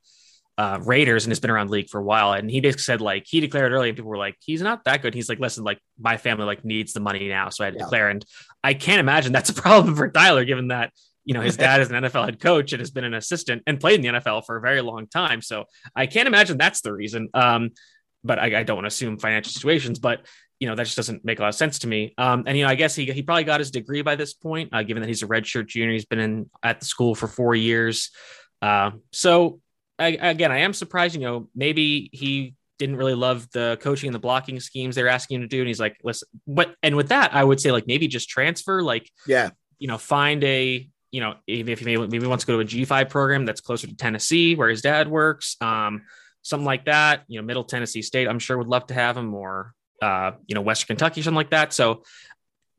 uh, 0.57 0.81
Raiders 0.83 1.25
and 1.25 1.31
has 1.31 1.41
been 1.41 1.51
around 1.51 1.71
league 1.71 1.89
for 1.89 2.01
a 2.01 2.05
while. 2.05 2.33
And 2.33 2.51
he 2.51 2.61
basically 2.61 2.83
said 2.83 3.01
like 3.01 3.25
he 3.27 3.41
declared 3.41 3.73
early, 3.73 3.89
and 3.89 3.97
people 3.97 4.11
were 4.11 4.19
like, 4.19 4.37
he's 4.41 4.61
not 4.61 4.85
that 4.85 5.03
good. 5.03 5.15
He's 5.15 5.29
like, 5.29 5.39
listen, 5.39 5.65
like 5.65 5.79
my 5.99 6.17
family 6.17 6.45
like 6.45 6.65
needs 6.65 6.93
the 6.93 7.01
money 7.01 7.29
now, 7.29 7.49
so 7.49 7.65
I 7.65 7.67
had 7.67 7.75
to 7.75 7.79
yeah. 7.79 7.85
declare. 7.85 8.09
And 8.09 8.25
I 8.63 8.75
can't 8.75 9.01
imagine 9.01 9.33
that's 9.33 9.51
a 9.51 9.55
problem 9.55 9.95
for 9.95 10.09
Tyler, 10.11 10.45
given 10.45 10.69
that 10.69 10.93
you 11.25 11.35
know 11.35 11.41
his 11.41 11.57
dad 11.59 11.81
is 11.81 11.91
an 11.91 12.03
NFL 12.03 12.25
head 12.25 12.41
coach 12.41 12.73
and 12.73 12.81
has 12.81 12.91
been 12.91 13.05
an 13.05 13.15
assistant 13.15 13.63
and 13.67 13.81
played 13.81 14.05
in 14.05 14.15
the 14.15 14.21
NFL 14.21 14.47
for 14.47 14.57
a 14.57 14.61
very 14.61 14.81
long 14.81 15.07
time. 15.07 15.43
So 15.43 15.65
I 15.95 16.07
can't 16.07 16.27
imagine 16.27 16.59
that's 16.59 16.81
the 16.81 16.93
reason. 16.93 17.29
Um, 17.35 17.71
but 18.25 18.39
I, 18.39 18.61
I 18.61 18.63
don't 18.65 18.77
want 18.77 18.85
to 18.85 18.89
assume 18.89 19.19
financial 19.19 19.53
situations. 19.53 20.01
But 20.01 20.27
you 20.61 20.69
know 20.69 20.75
that 20.75 20.85
just 20.85 20.97
doesn't 20.97 21.25
make 21.25 21.39
a 21.39 21.43
lot 21.43 21.49
of 21.49 21.55
sense 21.55 21.81
to 21.81 21.87
me. 21.87 22.15
Um, 22.19 22.45
and 22.47 22.57
you 22.57 22.65
know, 22.65 22.71
I 22.71 22.75
guess 22.75 22.95
he 22.95 23.05
he 23.07 23.23
probably 23.23 23.45
got 23.45 23.61
his 23.61 23.71
degree 23.71 24.03
by 24.03 24.17
this 24.17 24.35
point, 24.35 24.71
uh, 24.73 24.83
given 24.83 25.03
that 25.03 25.09
he's 25.09 25.23
a 25.23 25.27
redshirt 25.27 25.67
junior. 25.67 25.93
He's 25.93 26.05
been 26.05 26.19
in 26.19 26.51
at 26.63 26.81
the 26.81 26.87
school 26.87 27.15
for 27.15 27.29
four 27.29 27.55
years. 27.55 28.11
Uh, 28.61 28.93
so 29.13 29.61
I, 29.99 30.09
again, 30.09 30.51
I 30.51 30.59
am 30.59 30.73
surprised. 30.73 31.15
You 31.15 31.21
know, 31.21 31.49
maybe 31.55 32.11
he 32.13 32.55
didn't 32.79 32.97
really 32.97 33.15
love 33.15 33.49
the 33.53 33.79
coaching 33.81 34.09
and 34.09 34.15
the 34.15 34.21
blocking 34.21 34.61
schemes 34.61 34.95
they're 34.95 35.09
asking 35.09 35.37
him 35.37 35.43
to 35.43 35.49
do, 35.49 35.61
and 35.61 35.69
he's 35.69 35.81
like, 35.81 35.97
listen. 36.03 36.29
But 36.47 36.75
and 36.83 36.97
with 36.97 37.09
that, 37.09 37.35
I 37.35 37.45
would 37.45 37.61
say 37.61 37.71
like 37.71 37.87
maybe 37.87 38.09
just 38.09 38.29
transfer. 38.29 38.83
Like, 38.83 39.11
yeah, 39.27 39.51
you 39.79 39.89
know, 39.89 39.99
find 39.99 40.43
a 40.45 40.89
you 41.11 41.21
know 41.21 41.37
if 41.47 41.79
he 41.79 41.85
maybe, 41.85 42.07
maybe 42.07 42.27
wants 42.27 42.45
to 42.45 42.49
go 42.49 42.55
to 42.55 42.61
a 42.61 42.65
G 42.65 42.85
five 42.85 43.09
program 43.09 43.47
that's 43.47 43.61
closer 43.61 43.87
to 43.87 43.97
Tennessee 43.97 44.55
where 44.57 44.69
his 44.69 44.83
dad 44.83 45.09
works. 45.09 45.57
Um, 45.61 46.03
something 46.43 46.67
like 46.67 46.87
that. 46.87 47.23
You 47.29 47.41
know, 47.41 47.47
Middle 47.47 47.65
Tennessee 47.65 48.03
State, 48.03 48.27
I'm 48.27 48.39
sure 48.39 48.59
would 48.59 48.67
love 48.67 48.87
to 48.89 48.95
have 48.95 49.17
him, 49.17 49.35
or 49.35 49.73
uh, 50.03 50.33
you 50.47 50.55
know, 50.55 50.61
Western 50.61 50.97
Kentucky, 50.97 51.23
something 51.23 51.37
like 51.37 51.51
that. 51.51 51.73
So 51.73 52.03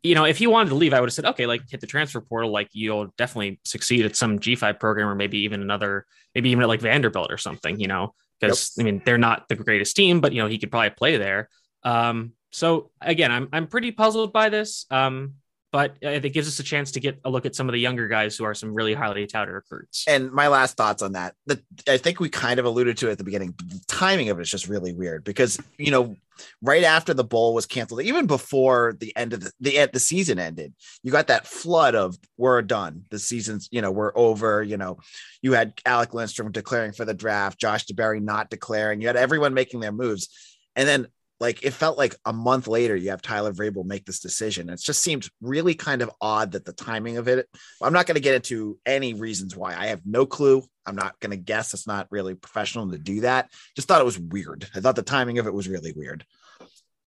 you 0.01 0.15
know, 0.15 0.23
if 0.23 0.37
he 0.37 0.47
wanted 0.47 0.69
to 0.69 0.75
leave, 0.75 0.93
I 0.93 0.99
would 0.99 1.07
have 1.07 1.13
said, 1.13 1.25
okay, 1.25 1.45
like 1.45 1.61
hit 1.69 1.81
the 1.81 1.87
transfer 1.87 2.21
portal. 2.21 2.51
Like 2.51 2.69
you'll 2.71 3.13
definitely 3.17 3.59
succeed 3.65 4.05
at 4.05 4.15
some 4.15 4.39
G5 4.39 4.79
program 4.79 5.07
or 5.07 5.15
maybe 5.15 5.39
even 5.39 5.61
another, 5.61 6.05
maybe 6.33 6.51
even 6.51 6.63
at 6.63 6.69
like 6.69 6.81
Vanderbilt 6.81 7.31
or 7.31 7.37
something, 7.37 7.79
you 7.79 7.87
know, 7.87 8.13
because 8.39 8.73
yep. 8.77 8.83
I 8.83 8.85
mean, 8.85 9.01
they're 9.05 9.17
not 9.17 9.49
the 9.49 9.55
greatest 9.55 9.95
team, 9.95 10.21
but 10.21 10.31
you 10.31 10.41
know, 10.41 10.47
he 10.47 10.57
could 10.57 10.71
probably 10.71 10.91
play 10.91 11.17
there. 11.17 11.49
Um, 11.83 12.33
so 12.51 12.91
again, 13.01 13.31
I'm, 13.31 13.49
I'm 13.51 13.67
pretty 13.67 13.91
puzzled 13.91 14.31
by 14.31 14.49
this. 14.49 14.85
Um, 14.89 15.35
but 15.71 15.91
uh, 16.03 16.09
it 16.09 16.33
gives 16.33 16.47
us 16.47 16.59
a 16.59 16.63
chance 16.63 16.91
to 16.91 16.99
get 16.99 17.19
a 17.23 17.29
look 17.29 17.45
at 17.45 17.55
some 17.55 17.69
of 17.69 17.73
the 17.73 17.79
younger 17.79 18.07
guys 18.07 18.35
who 18.35 18.43
are 18.43 18.53
some 18.53 18.73
really 18.73 18.93
highly 18.93 19.27
touted 19.27 19.53
recruits. 19.53 20.05
And 20.07 20.31
my 20.31 20.47
last 20.47 20.77
thoughts 20.77 21.01
on 21.01 21.13
that, 21.13 21.35
the, 21.45 21.61
I 21.87 21.97
think 21.97 22.19
we 22.19 22.29
kind 22.29 22.59
of 22.59 22.65
alluded 22.65 22.97
to 22.97 23.11
at 23.11 23.17
the 23.17 23.23
beginning. 23.23 23.53
The 23.57 23.81
timing 23.87 24.29
of 24.29 24.39
it 24.39 24.43
is 24.43 24.49
just 24.49 24.67
really 24.67 24.93
weird 24.93 25.23
because 25.23 25.59
you 25.77 25.91
know, 25.91 26.15
right 26.61 26.83
after 26.83 27.13
the 27.13 27.23
bowl 27.23 27.53
was 27.53 27.65
canceled, 27.65 28.01
even 28.01 28.25
before 28.25 28.95
the 28.99 29.15
end 29.15 29.33
of 29.33 29.41
the 29.41 29.51
the, 29.59 29.89
the 29.93 29.99
season 29.99 30.39
ended, 30.39 30.73
you 31.03 31.11
got 31.11 31.27
that 31.27 31.45
flood 31.45 31.95
of 31.95 32.17
"we're 32.37 32.61
done." 32.61 33.05
The 33.09 33.19
season's 33.19 33.69
you 33.71 33.81
know 33.81 33.91
we're 33.91 34.17
over. 34.17 34.63
You 34.63 34.77
know, 34.77 34.97
you 35.41 35.53
had 35.53 35.73
Alec 35.85 36.13
Lindstrom 36.13 36.51
declaring 36.51 36.93
for 36.93 37.05
the 37.05 37.13
draft, 37.13 37.59
Josh 37.59 37.85
DeBerry 37.85 38.21
not 38.21 38.49
declaring. 38.49 39.01
You 39.01 39.07
had 39.07 39.17
everyone 39.17 39.53
making 39.53 39.81
their 39.81 39.91
moves, 39.91 40.29
and 40.75 40.87
then 40.87 41.07
like 41.39 41.63
it 41.63 41.71
felt 41.71 41.97
like 41.97 42.15
a 42.25 42.33
month 42.33 42.67
later 42.67 42.95
you 42.95 43.11
have 43.11 43.21
Tyler 43.21 43.53
Vrabel 43.53 43.85
make 43.85 44.05
this 44.05 44.19
decision. 44.19 44.69
It 44.69 44.79
just 44.81 45.01
seemed 45.01 45.29
really 45.41 45.73
kind 45.73 46.01
of 46.01 46.11
odd 46.19 46.51
that 46.51 46.65
the 46.65 46.73
timing 46.73 47.17
of 47.17 47.27
it. 47.27 47.47
I'm 47.81 47.93
not 47.93 48.05
going 48.07 48.15
to 48.15 48.21
get 48.21 48.35
into 48.35 48.77
any 48.85 49.13
reasons 49.13 49.55
why. 49.55 49.75
I 49.75 49.87
have 49.87 50.01
no 50.05 50.25
clue. 50.25 50.63
I'm 50.85 50.95
not 50.95 51.19
going 51.19 51.31
to 51.31 51.37
guess. 51.37 51.73
It's 51.73 51.87
not 51.87 52.07
really 52.11 52.35
professional 52.35 52.89
to 52.91 52.97
do 52.97 53.21
that. 53.21 53.51
Just 53.75 53.87
thought 53.87 54.01
it 54.01 54.05
was 54.05 54.19
weird. 54.19 54.67
I 54.75 54.81
thought 54.81 54.95
the 54.95 55.01
timing 55.01 55.39
of 55.39 55.47
it 55.47 55.53
was 55.53 55.69
really 55.69 55.93
weird. 55.95 56.25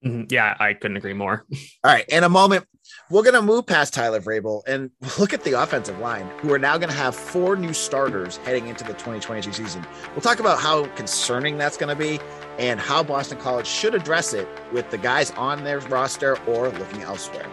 Mm-hmm. 0.05 0.23
Yeah, 0.29 0.55
I 0.59 0.73
couldn't 0.73 0.97
agree 0.97 1.13
more. 1.13 1.45
All 1.83 1.91
right. 1.91 2.05
In 2.07 2.23
a 2.23 2.29
moment, 2.29 2.65
we're 3.09 3.23
going 3.23 3.35
to 3.35 3.41
move 3.41 3.65
past 3.65 3.93
Tyler 3.93 4.21
Vrabel 4.21 4.61
and 4.67 4.91
look 5.19 5.33
at 5.33 5.43
the 5.43 5.61
offensive 5.61 5.99
line, 5.99 6.27
who 6.39 6.53
are 6.53 6.59
now 6.59 6.77
going 6.77 6.89
to 6.89 6.95
have 6.95 7.15
four 7.15 7.55
new 7.55 7.73
starters 7.73 8.37
heading 8.37 8.67
into 8.67 8.83
the 8.83 8.93
2022 8.93 9.51
season. 9.51 9.85
We'll 10.11 10.21
talk 10.21 10.39
about 10.39 10.59
how 10.59 10.85
concerning 10.95 11.57
that's 11.57 11.77
going 11.77 11.95
to 11.95 12.01
be 12.01 12.19
and 12.57 12.79
how 12.79 13.03
Boston 13.03 13.37
College 13.37 13.67
should 13.67 13.93
address 13.93 14.33
it 14.33 14.47
with 14.71 14.89
the 14.89 14.97
guys 14.97 15.31
on 15.31 15.63
their 15.63 15.79
roster 15.81 16.37
or 16.45 16.69
looking 16.69 17.01
elsewhere. 17.03 17.49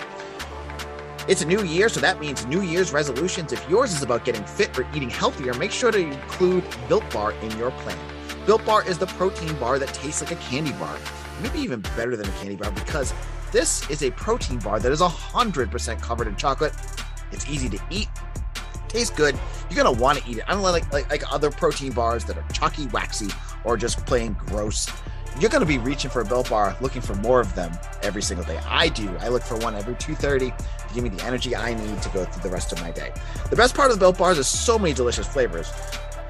It's 1.28 1.42
a 1.42 1.46
new 1.46 1.64
year, 1.64 1.88
so 1.88 1.98
that 1.98 2.20
means 2.20 2.46
New 2.46 2.62
Year's 2.62 2.92
resolutions. 2.92 3.52
If 3.52 3.68
yours 3.68 3.92
is 3.92 4.04
about 4.04 4.24
getting 4.24 4.44
fit 4.44 4.78
or 4.78 4.86
eating 4.94 5.10
healthier, 5.10 5.54
make 5.54 5.72
sure 5.72 5.90
to 5.90 5.98
include 5.98 6.62
Built 6.88 7.08
Bar 7.12 7.32
in 7.32 7.50
your 7.58 7.72
plan. 7.72 7.98
Built 8.46 8.64
Bar 8.64 8.86
is 8.86 8.98
the 8.98 9.06
protein 9.06 9.52
bar 9.58 9.80
that 9.80 9.88
tastes 9.88 10.22
like 10.22 10.30
a 10.30 10.36
candy 10.36 10.70
bar 10.74 10.96
maybe 11.42 11.58
even 11.60 11.80
better 11.96 12.16
than 12.16 12.26
a 12.26 12.32
candy 12.32 12.56
bar 12.56 12.70
because 12.72 13.12
this 13.52 13.88
is 13.90 14.02
a 14.02 14.10
protein 14.12 14.58
bar 14.58 14.80
that 14.80 14.92
is 14.92 15.00
100% 15.00 16.02
covered 16.02 16.26
in 16.26 16.36
chocolate. 16.36 16.74
It's 17.32 17.48
easy 17.48 17.68
to 17.68 17.78
eat, 17.90 18.08
tastes 18.88 19.14
good. 19.14 19.38
You're 19.68 19.82
gonna 19.82 19.98
want 19.98 20.18
to 20.18 20.30
eat 20.30 20.38
it. 20.38 20.44
I 20.46 20.52
don't 20.52 20.62
like, 20.62 20.92
like 20.92 21.10
like 21.10 21.32
other 21.32 21.50
protein 21.50 21.92
bars 21.92 22.24
that 22.26 22.36
are 22.36 22.44
chalky, 22.52 22.86
waxy, 22.88 23.28
or 23.64 23.76
just 23.76 24.04
plain 24.06 24.36
gross. 24.46 24.88
you're 25.40 25.50
to 25.50 25.66
be 25.66 25.78
reaching 25.78 26.10
for 26.10 26.22
a 26.22 26.24
Built 26.24 26.48
Bar, 26.48 26.74
looking 26.80 27.02
for 27.02 27.14
more 27.16 27.40
of 27.40 27.54
them 27.54 27.76
every 28.02 28.22
single 28.22 28.46
day. 28.46 28.58
I 28.66 28.88
do. 28.88 29.14
I 29.18 29.28
look 29.28 29.42
for 29.42 29.56
one 29.58 29.74
every 29.74 29.94
2:30 29.96 30.50
to 30.56 30.94
give 30.94 31.02
me 31.02 31.10
the 31.10 31.22
energy 31.24 31.54
I 31.54 31.74
need 31.74 32.00
to 32.02 32.08
go 32.10 32.24
through 32.24 32.42
the 32.42 32.48
rest 32.48 32.72
of 32.72 32.80
my 32.80 32.90
day. 32.90 33.12
The 33.50 33.56
best 33.56 33.74
part 33.74 33.90
of 33.90 33.96
the 33.96 34.00
Built 34.00 34.16
Bars 34.18 34.38
is 34.38 34.46
so 34.46 34.78
many 34.78 34.94
delicious 34.94 35.26
flavors. 35.26 35.70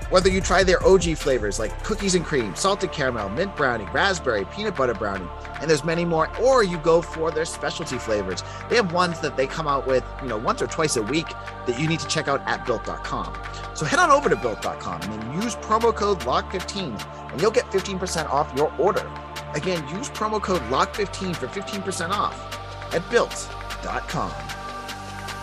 Whether 0.08 0.30
you 0.30 0.40
try 0.40 0.62
their 0.62 0.84
OG 0.86 1.16
flavors 1.16 1.58
like 1.58 1.82
cookies 1.82 2.14
and 2.14 2.24
cream, 2.24 2.54
salted 2.54 2.92
caramel, 2.92 3.28
mint 3.28 3.56
brownie, 3.56 3.86
raspberry, 3.92 4.44
peanut 4.44 4.76
butter 4.76 4.94
brownie, 4.94 5.26
and 5.60 5.68
there's 5.68 5.82
many 5.82 6.04
more, 6.04 6.30
or 6.38 6.62
you 6.62 6.78
go 6.78 7.02
for 7.02 7.32
their 7.32 7.44
specialty 7.44 7.98
flavors. 7.98 8.44
They 8.68 8.76
have 8.76 8.92
ones 8.92 9.18
that 9.18 9.36
they 9.36 9.48
come 9.48 9.66
out 9.66 9.84
with, 9.84 10.04
you 10.22 10.28
know, 10.28 10.36
once 10.36 10.62
or 10.62 10.68
twice 10.68 10.96
a 10.96 11.02
week 11.02 11.26
that 11.66 11.80
you 11.80 11.88
need 11.88 11.98
to 11.98 12.06
check 12.06 12.28
out 12.28 12.40
at 12.46 12.64
built.com. 12.64 13.34
So 13.74 13.84
head 13.84 13.98
on 13.98 14.12
over 14.12 14.28
to 14.28 14.36
built.com 14.36 15.02
and 15.02 15.12
then 15.12 15.42
use 15.42 15.56
promo 15.56 15.92
code 15.92 16.20
LOCK15 16.20 17.32
and 17.32 17.40
you'll 17.40 17.50
get 17.50 17.64
15% 17.72 18.30
off 18.30 18.52
your 18.56 18.72
order. 18.78 19.10
Again, 19.54 19.82
use 19.88 20.08
promo 20.10 20.40
code 20.40 20.62
LOCK15 20.70 21.34
for 21.34 21.48
15% 21.48 22.10
off 22.10 22.94
at 22.94 23.10
built.com. 23.10 24.32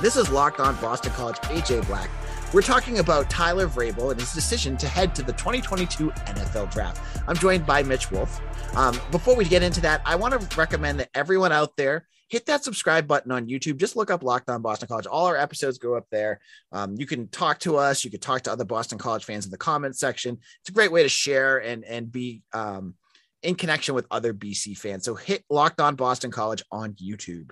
This 0.01 0.15
is 0.15 0.29
Locked 0.29 0.62
On 0.62 0.77
Boston 0.77 1.12
College 1.12 1.38
AJ 1.50 1.86
Black. 1.88 2.10
We're 2.53 2.62
talking 2.62 3.00
about 3.00 3.31
Tyler 3.31 3.67
Vrabel 3.67 4.12
and 4.12 4.19
his 4.19 4.31
decision 4.31 4.77
to 4.77 4.88
head 4.88 5.15
to 5.15 5.24
the 5.24 5.33
2022 5.33 6.12
NFL 6.12 6.72
Draft. 6.72 7.01
I'm 7.27 7.36
joined 7.36 7.65
by 7.65 7.81
Mitch 7.81 8.12
Wolf. 8.12 8.39
Um, 8.75 9.00
before 9.10 9.36
we 9.36 9.43
get 9.43 9.63
into 9.63 9.81
that, 9.81 10.03
I 10.05 10.15
want 10.15 10.39
to 10.39 10.55
recommend 10.55 11.00
that 11.00 11.10
everyone 11.15 11.51
out 11.51 11.75
there 11.77 12.07
hit 12.29 12.45
that 12.45 12.63
subscribe 12.63 13.07
button 13.07 13.31
on 13.31 13.48
YouTube. 13.48 13.77
Just 13.77 13.95
look 13.95 14.12
up 14.12 14.22
Locked 14.22 14.51
On 14.51 14.62
Boston 14.62 14.88
College. 14.88 15.07
All 15.07 15.25
our 15.25 15.36
episodes 15.36 15.79
go 15.79 15.95
up 15.95 16.05
there. 16.12 16.41
Um, 16.72 16.95
you 16.95 17.07
can 17.07 17.27
talk 17.27 17.60
to 17.62 17.77
us. 17.77 18.05
You 18.05 18.12
can 18.12 18.19
talk 18.19 18.43
to 18.43 18.51
other 18.51 18.65
Boston 18.65 19.00
College 19.00 19.25
fans 19.25 19.45
in 19.45 19.51
the 19.51 19.57
comments 19.57 20.00
section. 20.00 20.38
It's 20.62 20.69
a 20.69 20.74
great 20.74 20.91
way 20.91 21.01
to 21.01 21.10
share 21.10 21.57
and 21.57 21.83
and 21.83 22.12
be 22.12 22.43
um, 22.53 22.93
in 23.41 23.55
connection 23.55 23.95
with 23.95 24.05
other 24.12 24.31
BC 24.31 24.77
fans. 24.77 25.05
So 25.05 25.15
hit 25.15 25.43
Locked 25.50 25.81
On 25.81 25.95
Boston 25.95 26.29
College 26.29 26.63
on 26.72 26.93
YouTube. 26.93 27.50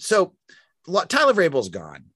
So 0.00 0.34
Tyler 1.08 1.32
Vrabel's 1.32 1.68
gone. 1.68 2.06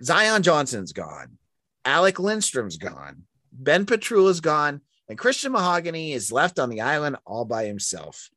Zion 0.00 0.44
Johnson's 0.44 0.92
gone. 0.92 1.38
Alec 1.86 2.18
Lindstrom's 2.18 2.76
gone. 2.76 3.22
Ben 3.52 3.86
Petrula's 3.86 4.40
gone. 4.40 4.82
And 5.08 5.16
Christian 5.16 5.52
Mahogany 5.52 6.12
is 6.12 6.32
left 6.32 6.58
on 6.58 6.68
the 6.68 6.80
island 6.80 7.16
all 7.24 7.44
by 7.44 7.64
himself. 7.64 8.28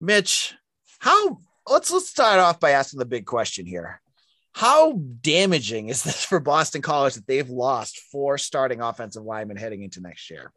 Mitch, 0.00 0.54
how 0.98 1.38
let's 1.70 1.92
let's 1.92 2.08
start 2.08 2.40
off 2.40 2.58
by 2.58 2.72
asking 2.72 2.98
the 2.98 3.06
big 3.06 3.24
question 3.24 3.66
here. 3.66 4.02
How 4.52 4.92
damaging 5.20 5.88
is 5.88 6.02
this 6.02 6.24
for 6.24 6.40
Boston 6.40 6.82
College 6.82 7.14
that 7.14 7.26
they've 7.26 7.48
lost 7.48 8.00
four 8.10 8.36
starting 8.36 8.80
offensive 8.80 9.22
linemen 9.22 9.56
heading 9.56 9.82
into 9.84 10.00
next 10.00 10.28
year? 10.28 10.52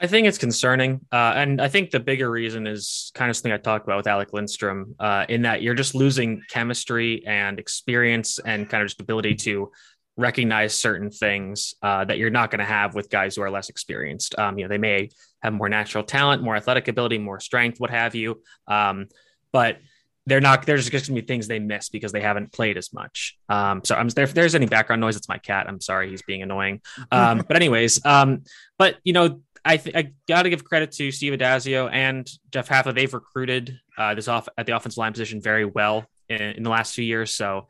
I 0.00 0.08
think 0.08 0.26
it's 0.26 0.38
concerning. 0.38 1.00
Uh, 1.12 1.34
and 1.36 1.60
I 1.60 1.68
think 1.68 1.90
the 1.90 2.00
bigger 2.00 2.28
reason 2.28 2.66
is 2.66 3.12
kind 3.14 3.30
of 3.30 3.36
something 3.36 3.52
I 3.52 3.58
talked 3.58 3.86
about 3.86 3.98
with 3.98 4.08
Alec 4.08 4.32
Lindstrom, 4.32 4.96
uh, 4.98 5.26
in 5.28 5.42
that 5.42 5.62
you're 5.62 5.74
just 5.74 5.94
losing 5.94 6.42
chemistry 6.48 7.24
and 7.24 7.60
experience 7.60 8.40
and 8.40 8.68
kind 8.68 8.82
of 8.82 8.88
just 8.88 9.00
ability 9.00 9.36
to 9.36 9.70
recognize 10.16 10.78
certain 10.78 11.10
things 11.10 11.74
uh, 11.82 12.04
that 12.04 12.18
you're 12.18 12.30
not 12.30 12.50
going 12.50 12.58
to 12.58 12.64
have 12.64 12.94
with 12.94 13.08
guys 13.08 13.36
who 13.36 13.42
are 13.42 13.50
less 13.50 13.68
experienced. 13.68 14.38
Um, 14.38 14.58
you 14.58 14.64
know, 14.64 14.68
they 14.68 14.78
may 14.78 15.10
have 15.42 15.52
more 15.52 15.68
natural 15.68 16.04
talent, 16.04 16.42
more 16.42 16.56
athletic 16.56 16.88
ability, 16.88 17.18
more 17.18 17.40
strength, 17.40 17.80
what 17.80 17.90
have 17.90 18.14
you. 18.14 18.42
Um, 18.68 19.08
but 19.52 19.78
they're 20.26 20.40
not. 20.40 20.64
There's 20.64 20.88
just 20.88 21.08
going 21.08 21.16
to 21.16 21.22
be 21.22 21.26
things 21.26 21.48
they 21.48 21.58
miss 21.58 21.88
because 21.88 22.12
they 22.12 22.20
haven't 22.20 22.52
played 22.52 22.76
as 22.76 22.92
much. 22.92 23.36
Um, 23.48 23.82
so 23.84 23.94
I'm 23.96 24.08
there. 24.10 24.24
If 24.24 24.34
there's 24.34 24.54
any 24.54 24.66
background 24.66 25.00
noise, 25.00 25.16
it's 25.16 25.28
my 25.28 25.38
cat. 25.38 25.66
I'm 25.68 25.80
sorry, 25.80 26.10
he's 26.10 26.22
being 26.22 26.42
annoying. 26.42 26.80
Um, 27.10 27.42
but 27.48 27.56
anyways, 27.56 28.04
um, 28.04 28.44
but 28.78 28.96
you 29.02 29.12
know, 29.12 29.40
I, 29.64 29.76
th- 29.76 29.96
I 29.96 30.12
got 30.28 30.42
to 30.42 30.50
give 30.50 30.64
credit 30.64 30.92
to 30.92 31.10
Steve 31.10 31.38
Addazio 31.38 31.88
and 31.92 32.28
Jeff 32.50 32.68
Hafley. 32.68 32.94
They've 32.94 33.12
recruited 33.12 33.78
uh, 33.96 34.14
this 34.14 34.28
off 34.28 34.48
at 34.58 34.66
the 34.66 34.76
offensive 34.76 34.98
line 34.98 35.12
position 35.12 35.40
very 35.40 35.64
well 35.64 36.04
in, 36.28 36.40
in 36.40 36.62
the 36.62 36.70
last 36.70 36.94
few 36.94 37.04
years. 37.04 37.34
So 37.34 37.68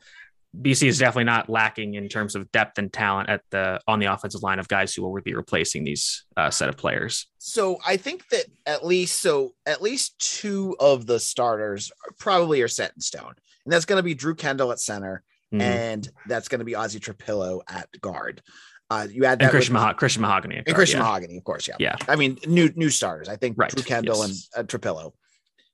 BC 0.59 0.87
is 0.87 0.99
definitely 0.99 1.23
not 1.23 1.49
lacking 1.49 1.95
in 1.95 2.07
terms 2.07 2.35
of 2.35 2.51
depth 2.51 2.77
and 2.77 2.93
talent 2.93 3.29
at 3.29 3.41
the 3.49 3.79
on 3.87 3.99
the 3.99 4.05
offensive 4.05 4.43
line 4.43 4.59
of 4.59 4.67
guys 4.67 4.93
who 4.93 5.01
will 5.01 5.19
be 5.21 5.33
replacing 5.33 5.83
these 5.83 6.25
uh, 6.37 6.51
set 6.51 6.69
of 6.69 6.77
players. 6.77 7.27
So 7.39 7.79
I 7.85 7.97
think 7.97 8.27
that 8.29 8.45
at 8.65 8.85
least 8.85 9.19
so 9.19 9.53
at 9.65 9.81
least 9.81 10.19
two 10.19 10.75
of 10.79 11.07
the 11.07 11.19
starters 11.19 11.91
probably 12.19 12.61
are 12.61 12.67
set 12.67 12.93
in 12.93 13.01
stone, 13.01 13.33
and 13.65 13.73
that's 13.73 13.85
going 13.85 13.97
to 13.97 14.03
be 14.03 14.13
Drew 14.13 14.35
Kendall 14.35 14.71
at 14.71 14.79
center, 14.79 15.23
mm-hmm. 15.51 15.61
and 15.61 16.09
that's 16.27 16.47
going 16.47 16.59
to 16.59 16.65
be 16.65 16.73
Ozzy 16.73 16.99
Trapilo 16.99 17.61
at 17.67 17.89
guard. 17.99 18.43
Uh, 18.91 19.07
you 19.09 19.25
add 19.25 19.39
that 19.39 19.45
and 19.45 19.51
Christian, 19.51 19.73
Mah- 19.73 19.93
Christian 19.93 20.21
Mahogany, 20.21 20.57
and 20.57 20.75
Christian 20.75 20.99
yeah. 20.99 21.05
Mahogany, 21.05 21.37
of 21.37 21.43
course, 21.43 21.67
yeah, 21.67 21.77
yeah. 21.79 21.95
I 22.07 22.15
mean, 22.15 22.37
new 22.45 22.71
new 22.75 22.91
starters. 22.91 23.27
I 23.27 23.37
think 23.37 23.57
right. 23.57 23.71
Drew 23.71 23.81
Kendall 23.81 24.19
yes. 24.19 24.49
and 24.55 24.71
uh, 24.71 24.77
Trapilo. 24.77 25.13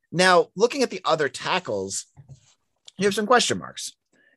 Now, 0.09 0.47
looking 0.55 0.83
at 0.83 0.89
the 0.89 1.01
other 1.03 1.27
tackles, 1.27 2.05
you 2.97 3.05
have 3.05 3.13
some 3.13 3.25
question 3.25 3.57
marks. 3.57 3.93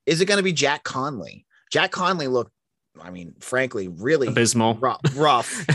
Is 0.06 0.20
it 0.20 0.26
going 0.26 0.38
to 0.38 0.42
be 0.42 0.52
Jack 0.52 0.84
Conley? 0.84 1.46
Jack 1.70 1.90
Conley 1.90 2.26
looked, 2.26 2.52
I 3.00 3.10
mean, 3.10 3.34
frankly, 3.40 3.88
really 3.88 4.28
abysmal, 4.28 4.74
rough, 4.74 5.00
rough 5.14 5.66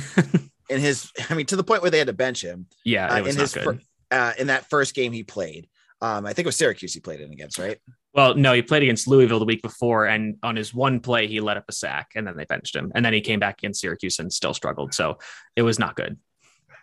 in 0.70 0.80
his. 0.80 1.12
I 1.30 1.34
mean, 1.34 1.46
to 1.48 1.56
the 1.56 1.64
point 1.64 1.82
where 1.82 1.90
they 1.90 1.98
had 1.98 2.08
to 2.08 2.14
bench 2.14 2.44
him. 2.44 2.68
Yeah, 2.86 3.08
uh, 3.08 3.18
in 3.20 3.36
his 3.36 3.54
fir- 3.54 3.80
uh, 4.12 4.34
in 4.38 4.48
that 4.48 4.70
first 4.70 4.94
game 4.94 5.12
he 5.12 5.24
played. 5.24 5.68
Um, 6.00 6.28
I 6.28 6.34
think 6.34 6.46
it 6.46 6.50
was 6.50 6.56
Syracuse 6.56 6.94
he 6.94 7.00
played 7.00 7.22
in 7.22 7.32
against, 7.32 7.58
right? 7.58 7.80
Well, 8.14 8.36
no, 8.36 8.54
he 8.54 8.62
played 8.62 8.84
against 8.84 9.08
Louisville 9.08 9.40
the 9.40 9.46
week 9.46 9.64
before, 9.64 10.06
and 10.06 10.38
on 10.44 10.56
his 10.56 10.74
one 10.74 11.00
play 11.00 11.28
he 11.28 11.40
let 11.40 11.58
up 11.58 11.66
a 11.68 11.72
sack, 11.72 12.12
and 12.16 12.28
then 12.28 12.38
they 12.38 12.46
benched 12.46 12.76
him, 12.76 12.92
and 12.94 13.04
then 13.04 13.14
he 13.14 13.22
came 13.22 13.40
back 13.40 13.58
against 13.58 13.82
Syracuse 13.82 14.20
and 14.20 14.32
still 14.32 14.54
struggled. 14.54 14.94
So 14.94 15.18
it 15.56 15.64
was 15.64 15.80
not 15.80 15.96
good 15.96 16.18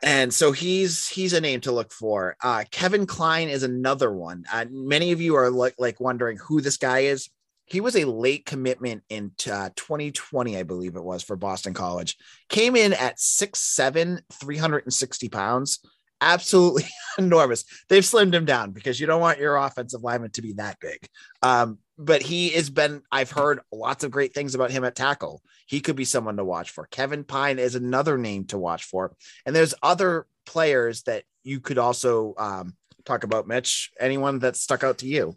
and 0.04 0.34
so 0.34 0.52
he's 0.52 1.08
he's 1.08 1.32
a 1.32 1.40
name 1.40 1.60
to 1.62 1.72
look 1.72 1.90
for. 1.90 2.36
Uh, 2.42 2.64
Kevin 2.70 3.06
Klein 3.06 3.48
is 3.48 3.62
another 3.62 4.12
one. 4.12 4.44
Uh, 4.52 4.66
many 4.70 5.12
of 5.12 5.20
you 5.20 5.34
are 5.34 5.50
like 5.50 5.74
like 5.78 5.98
wondering 5.98 6.36
who 6.36 6.60
this 6.60 6.76
guy 6.76 7.00
is. 7.00 7.30
He 7.66 7.80
was 7.80 7.96
a 7.96 8.04
late 8.04 8.44
commitment 8.44 9.02
in 9.08 9.32
uh, 9.50 9.70
2020, 9.74 10.56
I 10.56 10.62
believe 10.62 10.96
it 10.96 11.04
was 11.04 11.22
for 11.22 11.36
Boston 11.36 11.74
College. 11.74 12.16
Came 12.48 12.76
in 12.76 12.92
at 12.92 13.16
6'7, 13.16 14.20
360 14.32 15.28
pounds. 15.28 15.80
Absolutely 16.20 16.84
enormous. 17.18 17.64
They've 17.88 18.02
slimmed 18.02 18.34
him 18.34 18.44
down 18.44 18.72
because 18.72 19.00
you 19.00 19.06
don't 19.06 19.20
want 19.20 19.38
your 19.38 19.56
offensive 19.56 20.02
lineman 20.02 20.30
to 20.32 20.42
be 20.42 20.52
that 20.54 20.78
big. 20.80 21.08
Um, 21.42 21.78
but 21.96 22.22
he 22.22 22.50
has 22.50 22.70
been, 22.70 23.02
I've 23.10 23.30
heard 23.30 23.60
lots 23.72 24.04
of 24.04 24.10
great 24.10 24.34
things 24.34 24.54
about 24.54 24.70
him 24.70 24.84
at 24.84 24.94
tackle. 24.94 25.42
He 25.66 25.80
could 25.80 25.96
be 25.96 26.04
someone 26.04 26.36
to 26.36 26.44
watch 26.44 26.70
for. 26.70 26.86
Kevin 26.90 27.24
Pyne 27.24 27.58
is 27.58 27.74
another 27.74 28.18
name 28.18 28.46
to 28.46 28.58
watch 28.58 28.84
for. 28.84 29.14
And 29.46 29.54
there's 29.54 29.74
other 29.82 30.26
players 30.44 31.02
that 31.02 31.24
you 31.44 31.60
could 31.60 31.78
also 31.78 32.34
um, 32.36 32.74
talk 33.04 33.24
about, 33.24 33.46
Mitch. 33.46 33.90
Anyone 34.00 34.40
that 34.40 34.56
stuck 34.56 34.82
out 34.82 34.98
to 34.98 35.06
you? 35.06 35.36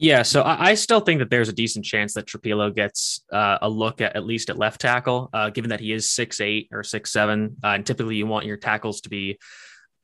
Yeah, 0.00 0.22
so 0.22 0.40
I, 0.40 0.70
I, 0.70 0.74
still 0.74 1.00
think 1.00 1.18
that 1.18 1.28
there's 1.28 1.50
a 1.50 1.52
decent 1.52 1.84
chance 1.84 2.14
that 2.14 2.24
Trapilo 2.24 2.74
gets 2.74 3.22
uh, 3.30 3.58
a 3.60 3.68
look 3.68 4.00
at 4.00 4.16
at 4.16 4.24
least 4.24 4.48
at 4.48 4.56
left 4.56 4.80
tackle, 4.80 5.28
uh, 5.34 5.50
given 5.50 5.68
that 5.68 5.80
he 5.80 5.92
is 5.92 6.10
six 6.10 6.40
eight 6.40 6.68
or 6.72 6.82
six 6.82 7.12
seven, 7.12 7.58
uh, 7.62 7.68
and 7.68 7.84
typically 7.84 8.16
you 8.16 8.26
want 8.26 8.46
your 8.46 8.56
tackles 8.56 9.02
to 9.02 9.10
be 9.10 9.38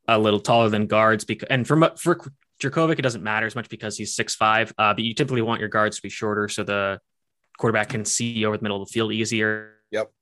a 0.07 0.19
little 0.19 0.39
taller 0.39 0.69
than 0.69 0.87
guards. 0.87 1.25
Because 1.25 1.49
and 1.49 1.67
for 1.67 1.93
for 1.97 2.21
Jurkovec, 2.63 2.99
it 2.99 3.03
doesn't 3.03 3.23
matter 3.23 3.47
as 3.47 3.55
much 3.55 3.71
because 3.71 3.97
he's 3.97 4.15
six 4.15 4.35
five, 4.35 4.71
uh, 4.77 4.93
but 4.93 5.03
you 5.03 5.15
typically 5.15 5.41
want 5.41 5.61
your 5.61 5.71
guards 5.71 5.97
to 5.97 6.03
be 6.03 6.11
shorter 6.11 6.47
so 6.51 6.63
the 6.63 7.01
quarterback 7.57 7.89
can 7.89 8.05
see 8.05 8.45
over 8.45 8.59
the 8.59 8.63
middle 8.63 8.83
of 8.83 8.87
the 8.87 8.93
field 8.93 9.13
easier. 9.13 9.77
Yep. 9.93 10.13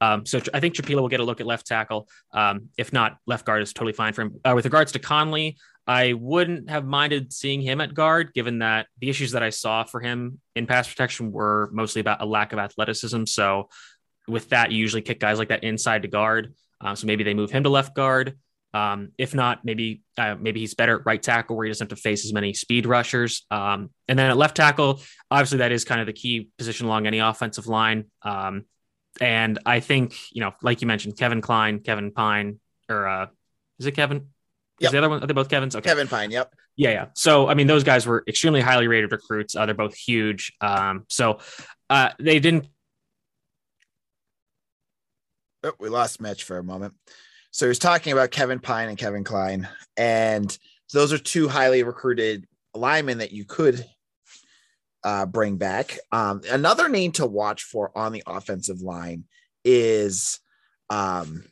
Um, 0.00 0.26
so 0.26 0.40
I 0.52 0.58
think 0.58 0.74
Trapilo 0.74 1.02
will 1.02 1.08
get 1.08 1.20
a 1.20 1.24
look 1.24 1.40
at 1.40 1.46
left 1.46 1.66
tackle. 1.66 2.08
Um, 2.32 2.70
if 2.76 2.92
not, 2.92 3.18
left 3.26 3.46
guard 3.46 3.62
is 3.62 3.72
totally 3.72 3.92
fine 3.92 4.14
for 4.14 4.22
him. 4.22 4.40
Uh, 4.44 4.54
with 4.56 4.64
regards 4.64 4.90
to 4.92 4.98
Conley, 4.98 5.58
I 5.86 6.12
wouldn't 6.12 6.70
have 6.70 6.84
minded 6.84 7.32
seeing 7.32 7.60
him 7.60 7.80
at 7.80 7.94
guard, 7.94 8.32
given 8.34 8.60
that 8.60 8.86
the 8.98 9.10
issues 9.10 9.32
that 9.32 9.42
I 9.42 9.50
saw 9.50 9.84
for 9.84 10.00
him 10.00 10.40
in 10.54 10.66
pass 10.66 10.88
protection 10.88 11.32
were 11.32 11.70
mostly 11.72 12.00
about 12.00 12.22
a 12.22 12.26
lack 12.26 12.52
of 12.52 12.58
athleticism. 12.58 13.24
So 13.24 13.68
with 14.28 14.50
that, 14.50 14.70
you 14.70 14.78
usually 14.78 15.02
kick 15.02 15.18
guys 15.18 15.38
like 15.38 15.48
that 15.48 15.64
inside 15.64 16.02
to 16.02 16.08
guard. 16.08 16.54
Um, 16.80 16.94
so 16.94 17.06
maybe 17.06 17.24
they 17.24 17.34
move 17.34 17.50
him 17.50 17.64
to 17.64 17.68
left 17.68 17.94
guard. 17.96 18.38
Um, 18.74 19.10
if 19.18 19.34
not, 19.34 19.64
maybe 19.64 20.02
uh, 20.16 20.36
maybe 20.40 20.60
he's 20.60 20.74
better 20.74 21.00
at 21.00 21.06
right 21.06 21.22
tackle 21.22 21.56
where 21.56 21.66
he 21.66 21.70
doesn't 21.70 21.90
have 21.90 21.98
to 21.98 22.00
face 22.00 22.24
as 22.24 22.32
many 22.32 22.54
speed 22.54 22.86
rushers. 22.86 23.44
Um, 23.50 23.90
and 24.08 24.18
then 24.18 24.30
at 24.30 24.36
left 24.36 24.56
tackle, 24.56 25.00
obviously 25.30 25.58
that 25.58 25.72
is 25.72 25.84
kind 25.84 26.00
of 26.00 26.06
the 26.06 26.12
key 26.12 26.48
position 26.56 26.86
along 26.86 27.06
any 27.06 27.18
offensive 27.18 27.66
line. 27.66 28.06
Um, 28.22 28.64
and 29.20 29.58
I 29.66 29.80
think 29.80 30.14
you 30.32 30.40
know, 30.40 30.52
like 30.62 30.80
you 30.80 30.86
mentioned, 30.86 31.18
Kevin 31.18 31.42
Klein, 31.42 31.80
Kevin 31.80 32.12
Pyne, 32.12 32.60
or 32.88 33.06
uh, 33.06 33.26
is 33.78 33.86
it 33.86 33.92
Kevin? 33.92 34.28
Yep. 34.82 34.88
Is 34.88 34.92
the 34.92 34.98
other 34.98 35.08
one? 35.08 35.22
Are 35.22 35.26
they 35.26 35.32
both 35.32 35.48
Kevin's? 35.48 35.76
Okay. 35.76 35.88
Kevin 35.88 36.08
Pyne. 36.08 36.30
Yep. 36.30 36.54
Yeah, 36.76 36.90
yeah. 36.90 37.06
So 37.14 37.48
I 37.48 37.54
mean, 37.54 37.66
those 37.66 37.84
guys 37.84 38.06
were 38.06 38.24
extremely 38.26 38.60
highly 38.60 38.88
rated 38.88 39.12
recruits. 39.12 39.54
Uh, 39.54 39.64
they're 39.66 39.74
both 39.74 39.94
huge. 39.94 40.52
Um, 40.60 41.04
so 41.08 41.38
uh, 41.88 42.10
they 42.18 42.40
didn't. 42.40 42.66
Oh, 45.62 45.72
we 45.78 45.88
lost 45.88 46.20
Mitch 46.20 46.42
for 46.42 46.58
a 46.58 46.64
moment. 46.64 46.94
So 47.52 47.66
he 47.66 47.68
was 47.68 47.78
talking 47.78 48.12
about 48.12 48.30
Kevin 48.30 48.58
Pyne 48.58 48.88
and 48.88 48.98
Kevin 48.98 49.24
Klein, 49.24 49.68
and 49.96 50.56
those 50.92 51.12
are 51.12 51.18
two 51.18 51.48
highly 51.48 51.84
recruited 51.84 52.46
linemen 52.74 53.18
that 53.18 53.32
you 53.32 53.44
could 53.44 53.84
uh, 55.04 55.26
bring 55.26 55.58
back. 55.58 55.98
Um, 56.10 56.40
another 56.50 56.88
name 56.88 57.12
to 57.12 57.26
watch 57.26 57.62
for 57.62 57.96
on 57.96 58.12
the 58.12 58.22
offensive 58.26 58.80
line 58.80 59.24
is 59.64 60.40
um, 60.90 61.44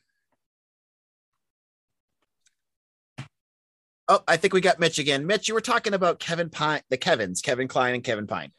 Oh, 4.11 4.25
I 4.27 4.37
think 4.39 4.53
we 4.53 4.61
got 4.61 4.81
Mitch 4.81 4.99
again. 4.99 5.25
Mitch, 5.25 5.47
you 5.47 5.55
were 5.55 5.61
talking 5.61 5.95
about 5.95 6.19
Kevin 6.19 6.51
Pyne, 6.51 6.81
the 6.91 6.97
Kevins, 6.97 7.41
Kevin 7.41 7.69
Klein 7.69 7.95
and 7.95 8.03
Kevin 8.03 8.27
Pyne. 8.27 8.51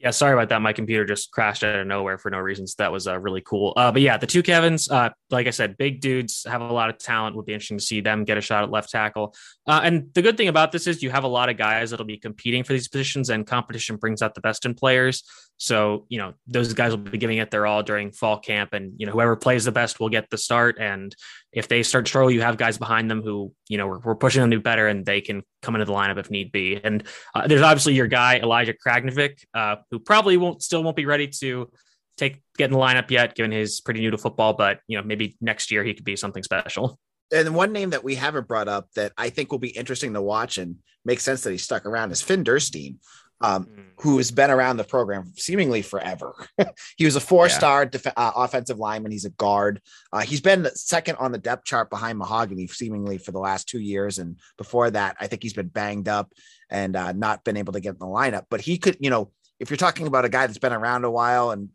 Yeah, 0.00 0.10
sorry 0.10 0.32
about 0.32 0.48
that. 0.48 0.60
My 0.60 0.72
computer 0.72 1.04
just 1.04 1.30
crashed 1.30 1.62
out 1.62 1.76
of 1.76 1.86
nowhere 1.86 2.18
for 2.18 2.28
no 2.28 2.38
reason. 2.38 2.66
So 2.66 2.74
that 2.78 2.90
was 2.90 3.06
uh, 3.06 3.16
really 3.16 3.40
cool. 3.40 3.72
Uh, 3.76 3.92
but 3.92 4.02
yeah, 4.02 4.16
the 4.16 4.26
two 4.26 4.42
Kevins, 4.42 4.90
uh, 4.90 5.10
like 5.30 5.46
I 5.46 5.50
said, 5.50 5.78
big 5.78 6.00
dudes 6.00 6.44
have 6.44 6.60
a 6.60 6.72
lot 6.72 6.90
of 6.90 6.98
talent. 6.98 7.36
Would 7.36 7.46
be 7.46 7.54
interesting 7.54 7.78
to 7.78 7.84
see 7.84 8.00
them 8.00 8.24
get 8.24 8.36
a 8.36 8.40
shot 8.40 8.64
at 8.64 8.70
left 8.70 8.90
tackle. 8.90 9.34
Uh, 9.64 9.80
and 9.84 10.12
the 10.12 10.22
good 10.22 10.36
thing 10.36 10.48
about 10.48 10.72
this 10.72 10.88
is 10.88 11.04
you 11.04 11.10
have 11.10 11.24
a 11.24 11.28
lot 11.28 11.48
of 11.48 11.56
guys 11.56 11.90
that'll 11.90 12.04
be 12.04 12.18
competing 12.18 12.64
for 12.64 12.72
these 12.72 12.88
positions, 12.88 13.30
and 13.30 13.46
competition 13.46 13.96
brings 13.96 14.22
out 14.22 14.34
the 14.34 14.40
best 14.40 14.66
in 14.66 14.74
players. 14.74 15.22
So 15.56 16.04
you 16.10 16.18
know 16.18 16.34
those 16.46 16.74
guys 16.74 16.90
will 16.90 16.98
be 16.98 17.16
giving 17.16 17.38
it 17.38 17.50
their 17.50 17.66
all 17.66 17.82
during 17.82 18.12
fall 18.12 18.38
camp, 18.38 18.74
and 18.74 18.92
you 18.98 19.06
know 19.06 19.12
whoever 19.12 19.36
plays 19.36 19.64
the 19.64 19.72
best 19.72 19.98
will 19.98 20.10
get 20.10 20.28
the 20.28 20.36
start. 20.36 20.76
And 20.78 21.14
if 21.56 21.68
they 21.68 21.82
start 21.82 22.04
to 22.04 22.10
struggle, 22.10 22.30
you 22.30 22.42
have 22.42 22.58
guys 22.58 22.76
behind 22.76 23.10
them 23.10 23.22
who 23.22 23.50
you 23.68 23.78
know 23.78 23.88
we're, 23.88 23.98
we're 24.00 24.14
pushing 24.14 24.42
them 24.42 24.50
to 24.50 24.58
be 24.58 24.62
better, 24.62 24.86
and 24.86 25.04
they 25.04 25.22
can 25.22 25.42
come 25.62 25.74
into 25.74 25.86
the 25.86 25.92
lineup 25.92 26.18
if 26.18 26.30
need 26.30 26.52
be. 26.52 26.78
And 26.84 27.02
uh, 27.34 27.48
there's 27.48 27.62
obviously 27.62 27.94
your 27.94 28.06
guy 28.06 28.36
Elijah 28.36 28.74
Kragnovic, 28.74 29.38
uh, 29.54 29.76
who 29.90 29.98
probably 29.98 30.36
won't 30.36 30.62
still 30.62 30.84
won't 30.84 30.96
be 30.96 31.06
ready 31.06 31.28
to 31.40 31.70
take 32.18 32.42
get 32.58 32.66
in 32.66 32.72
the 32.72 32.78
lineup 32.78 33.10
yet, 33.10 33.34
given 33.34 33.52
he's 33.52 33.80
pretty 33.80 34.00
new 34.00 34.10
to 34.10 34.18
football. 34.18 34.52
But 34.52 34.80
you 34.86 34.98
know 34.98 35.02
maybe 35.02 35.36
next 35.40 35.70
year 35.70 35.82
he 35.82 35.94
could 35.94 36.04
be 36.04 36.14
something 36.14 36.42
special. 36.42 37.00
And 37.32 37.56
one 37.56 37.72
name 37.72 37.90
that 37.90 38.04
we 38.04 38.14
haven't 38.14 38.46
brought 38.46 38.68
up 38.68 38.92
that 38.94 39.12
I 39.16 39.30
think 39.30 39.50
will 39.50 39.58
be 39.58 39.70
interesting 39.70 40.12
to 40.12 40.22
watch 40.22 40.58
and 40.58 40.76
makes 41.04 41.24
sense 41.24 41.42
that 41.42 41.50
he 41.50 41.58
stuck 41.58 41.86
around 41.86 42.12
is 42.12 42.22
Finn 42.22 42.44
Dirstine, 42.44 42.98
um, 43.40 43.66
mm. 43.66 43.84
who 44.00 44.16
has 44.18 44.30
been 44.30 44.50
around 44.50 44.76
the 44.76 44.84
program 44.84 45.32
seemingly 45.36 45.82
forever. 45.82 46.34
he 46.96 47.04
was 47.04 47.16
a 47.16 47.20
four-star 47.20 47.82
yeah. 47.82 47.88
def- 47.88 48.06
uh, 48.16 48.32
offensive 48.36 48.78
lineman. 48.78 49.12
He's 49.12 49.24
a 49.24 49.30
guard. 49.30 49.80
Uh, 50.12 50.20
he's 50.20 50.40
been 50.40 50.68
second 50.74 51.16
on 51.16 51.32
the 51.32 51.38
depth 51.38 51.64
chart 51.64 51.90
behind 51.90 52.18
Mahogany 52.18 52.66
seemingly 52.66 53.18
for 53.18 53.32
the 53.32 53.38
last 53.38 53.68
two 53.68 53.80
years, 53.80 54.18
and 54.18 54.38
before 54.56 54.90
that, 54.90 55.16
I 55.20 55.26
think 55.26 55.42
he's 55.42 55.54
been 55.54 55.68
banged 55.68 56.08
up 56.08 56.32
and 56.70 56.96
uh, 56.96 57.12
not 57.12 57.44
been 57.44 57.56
able 57.56 57.72
to 57.74 57.80
get 57.80 57.94
in 57.94 57.98
the 57.98 58.06
lineup. 58.06 58.46
But 58.50 58.60
he 58.60 58.78
could, 58.78 58.96
you 59.00 59.10
know, 59.10 59.30
if 59.60 59.70
you're 59.70 59.76
talking 59.76 60.06
about 60.06 60.24
a 60.24 60.28
guy 60.28 60.46
that's 60.46 60.58
been 60.58 60.72
around 60.72 61.04
a 61.04 61.10
while 61.10 61.50
and 61.50 61.70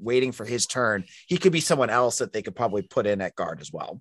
waiting 0.00 0.32
for 0.32 0.44
his 0.44 0.66
turn, 0.66 1.04
he 1.26 1.36
could 1.36 1.52
be 1.52 1.60
someone 1.60 1.90
else 1.90 2.18
that 2.18 2.32
they 2.32 2.42
could 2.42 2.56
probably 2.56 2.82
put 2.82 3.06
in 3.06 3.20
at 3.20 3.36
guard 3.36 3.60
as 3.60 3.72
well 3.72 4.00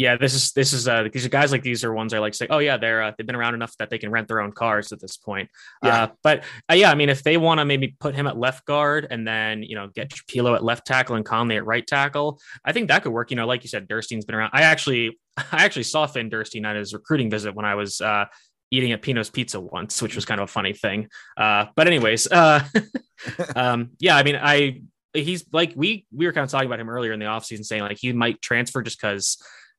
yeah, 0.00 0.16
this 0.16 0.32
is 0.32 0.52
this 0.52 0.72
is 0.72 0.88
uh 0.88 1.08
these 1.12 1.26
are 1.26 1.28
guys 1.28 1.52
like 1.52 1.62
these 1.62 1.84
are 1.84 1.92
ones 1.92 2.14
I 2.14 2.20
like 2.20 2.32
say, 2.32 2.46
oh 2.48 2.56
yeah, 2.56 2.78
they're 2.78 3.02
uh, 3.02 3.12
they've 3.18 3.26
been 3.26 3.36
around 3.36 3.52
enough 3.52 3.76
that 3.76 3.90
they 3.90 3.98
can 3.98 4.10
rent 4.10 4.28
their 4.28 4.40
own 4.40 4.50
cars 4.50 4.92
at 4.92 5.00
this 5.00 5.18
point. 5.18 5.50
Yeah. 5.84 6.04
Uh, 6.04 6.08
but 6.22 6.42
uh, 6.70 6.74
yeah, 6.74 6.90
I 6.90 6.94
mean, 6.94 7.10
if 7.10 7.22
they 7.22 7.36
want 7.36 7.60
to 7.60 7.66
maybe 7.66 7.96
put 8.00 8.14
him 8.14 8.26
at 8.26 8.38
left 8.38 8.64
guard 8.64 9.08
and 9.10 9.28
then 9.28 9.62
you 9.62 9.74
know 9.74 9.88
get 9.88 10.08
Trapilo 10.08 10.54
at 10.54 10.64
left 10.64 10.86
tackle 10.86 11.16
and 11.16 11.24
Conley 11.24 11.56
at 11.58 11.66
right 11.66 11.86
tackle, 11.86 12.40
I 12.64 12.72
think 12.72 12.88
that 12.88 13.02
could 13.02 13.12
work. 13.12 13.30
You 13.30 13.36
know, 13.36 13.46
like 13.46 13.62
you 13.62 13.68
said, 13.68 13.88
Dirstine's 13.88 14.24
been 14.24 14.36
around. 14.36 14.52
I 14.54 14.62
actually 14.62 15.18
I 15.36 15.66
actually 15.66 15.82
saw 15.82 16.06
Finn 16.06 16.30
Dirstine 16.30 16.64
at 16.64 16.76
his 16.76 16.94
recruiting 16.94 17.28
visit 17.28 17.54
when 17.54 17.66
I 17.66 17.74
was 17.74 18.00
uh, 18.00 18.24
eating 18.70 18.92
at 18.92 19.02
Pino's 19.02 19.28
Pizza 19.28 19.60
once, 19.60 20.00
which 20.00 20.14
was 20.14 20.24
kind 20.24 20.40
of 20.40 20.48
a 20.48 20.50
funny 20.50 20.72
thing. 20.72 21.08
Uh, 21.36 21.66
but 21.76 21.86
anyways, 21.86 22.26
uh, 22.26 22.64
um, 23.54 23.90
yeah, 23.98 24.16
I 24.16 24.22
mean, 24.22 24.36
I 24.36 24.80
he's 25.12 25.44
like 25.52 25.74
we 25.76 26.06
we 26.10 26.24
were 26.24 26.32
kind 26.32 26.44
of 26.44 26.50
talking 26.50 26.68
about 26.68 26.80
him 26.80 26.88
earlier 26.88 27.12
in 27.12 27.20
the 27.20 27.26
offseason 27.26 27.66
saying 27.66 27.82
like 27.82 27.98
he 28.00 28.14
might 28.14 28.40
transfer 28.40 28.80
just 28.80 28.98
because 28.98 29.36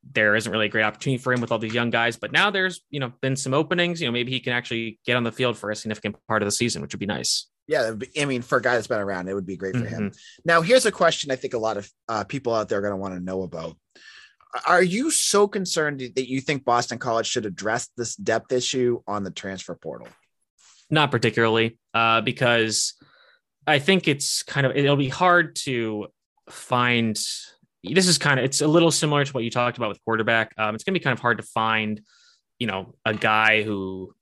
there 0.09 0.35
isn't 0.35 0.51
really 0.51 0.65
a 0.65 0.69
great 0.69 0.83
opportunity 0.83 1.21
for 1.21 1.31
him 1.31 1.41
with 1.41 1.51
all 1.51 1.59
these 1.59 1.73
young 1.73 1.89
guys. 1.89 2.17
But 2.17 2.31
now 2.31 2.49
there's, 2.49 2.81
you 2.89 2.99
know, 2.99 3.13
been 3.21 3.35
some 3.35 3.53
openings. 3.53 4.01
You 4.01 4.07
know, 4.07 4.11
maybe 4.11 4.31
he 4.31 4.39
can 4.39 4.53
actually 4.53 4.99
get 5.05 5.15
on 5.15 5.23
the 5.23 5.31
field 5.31 5.57
for 5.57 5.71
a 5.71 5.75
significant 5.75 6.15
part 6.27 6.41
of 6.41 6.47
the 6.47 6.51
season, 6.51 6.81
which 6.81 6.93
would 6.93 6.99
be 6.99 7.05
nice. 7.05 7.47
Yeah, 7.67 7.93
I 8.19 8.25
mean, 8.25 8.41
for 8.41 8.57
a 8.57 8.61
guy 8.61 8.75
that's 8.75 8.87
been 8.87 8.99
around, 8.99 9.29
it 9.29 9.33
would 9.33 9.45
be 9.45 9.55
great 9.55 9.75
for 9.75 9.81
mm-hmm. 9.81 10.07
him. 10.07 10.11
Now, 10.43 10.61
here's 10.61 10.85
a 10.85 10.91
question 10.91 11.31
I 11.31 11.35
think 11.35 11.53
a 11.53 11.59
lot 11.59 11.77
of 11.77 11.89
uh, 12.09 12.23
people 12.23 12.53
out 12.53 12.67
there 12.67 12.79
are 12.79 12.81
going 12.81 12.91
to 12.91 12.97
want 12.97 13.13
to 13.13 13.19
know 13.19 13.43
about. 13.43 13.77
Are 14.67 14.83
you 14.83 15.11
so 15.11 15.47
concerned 15.47 16.01
that 16.01 16.29
you 16.29 16.41
think 16.41 16.65
Boston 16.65 16.97
College 16.97 17.27
should 17.27 17.45
address 17.45 17.87
this 17.95 18.15
depth 18.15 18.51
issue 18.51 19.01
on 19.07 19.23
the 19.23 19.31
transfer 19.31 19.75
portal? 19.75 20.07
Not 20.89 21.11
particularly, 21.11 21.77
uh, 21.93 22.19
because 22.19 22.95
I 23.65 23.79
think 23.79 24.09
it's 24.09 24.43
kind 24.43 24.65
of 24.65 24.75
it'll 24.75 24.97
be 24.97 25.07
hard 25.07 25.55
to 25.63 26.07
find 26.49 27.17
this 27.83 28.07
is 28.07 28.17
kind 28.17 28.39
of 28.39 28.45
it's 28.45 28.61
a 28.61 28.67
little 28.67 28.91
similar 28.91 29.25
to 29.25 29.31
what 29.33 29.43
you 29.43 29.49
talked 29.49 29.77
about 29.77 29.89
with 29.89 30.03
quarterback. 30.03 30.53
Um, 30.57 30.75
it's 30.75 30.83
going 30.83 30.93
to 30.93 30.99
be 30.99 31.03
kind 31.03 31.13
of 31.13 31.19
hard 31.19 31.37
to 31.37 31.43
find, 31.43 32.01
you 32.59 32.67
know, 32.67 32.95
a 33.05 33.13
guy 33.13 33.63
who, 33.63 34.13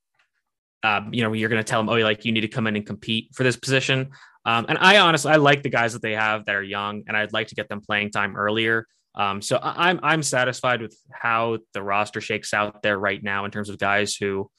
um, 0.83 1.13
you 1.13 1.23
know, 1.23 1.33
you're 1.33 1.49
going 1.49 1.63
to 1.63 1.69
tell 1.69 1.81
him, 1.81 1.89
oh, 1.89 1.97
like 1.97 2.25
you 2.25 2.31
need 2.31 2.41
to 2.41 2.47
come 2.47 2.67
in 2.67 2.75
and 2.75 2.85
compete 2.85 3.29
for 3.35 3.43
this 3.43 3.57
position. 3.57 4.11
Um, 4.45 4.65
and 4.69 4.77
I 4.77 4.99
honestly, 4.99 5.31
I 5.31 5.35
like 5.35 5.63
the 5.63 5.69
guys 5.69 5.93
that 5.93 6.01
they 6.01 6.13
have 6.13 6.45
that 6.45 6.55
are 6.55 6.63
young, 6.63 7.03
and 7.07 7.17
I'd 7.17 7.33
like 7.33 7.47
to 7.47 7.55
get 7.55 7.67
them 7.67 7.81
playing 7.81 8.11
time 8.11 8.37
earlier. 8.37 8.87
Um, 9.15 9.41
so 9.41 9.59
I'm 9.61 9.99
I'm 10.03 10.23
satisfied 10.23 10.81
with 10.81 10.97
how 11.11 11.57
the 11.73 11.83
roster 11.83 12.21
shakes 12.21 12.53
out 12.53 12.81
there 12.81 12.97
right 12.97 13.21
now 13.21 13.45
in 13.45 13.51
terms 13.51 13.69
of 13.69 13.77
guys 13.77 14.15
who 14.15 14.49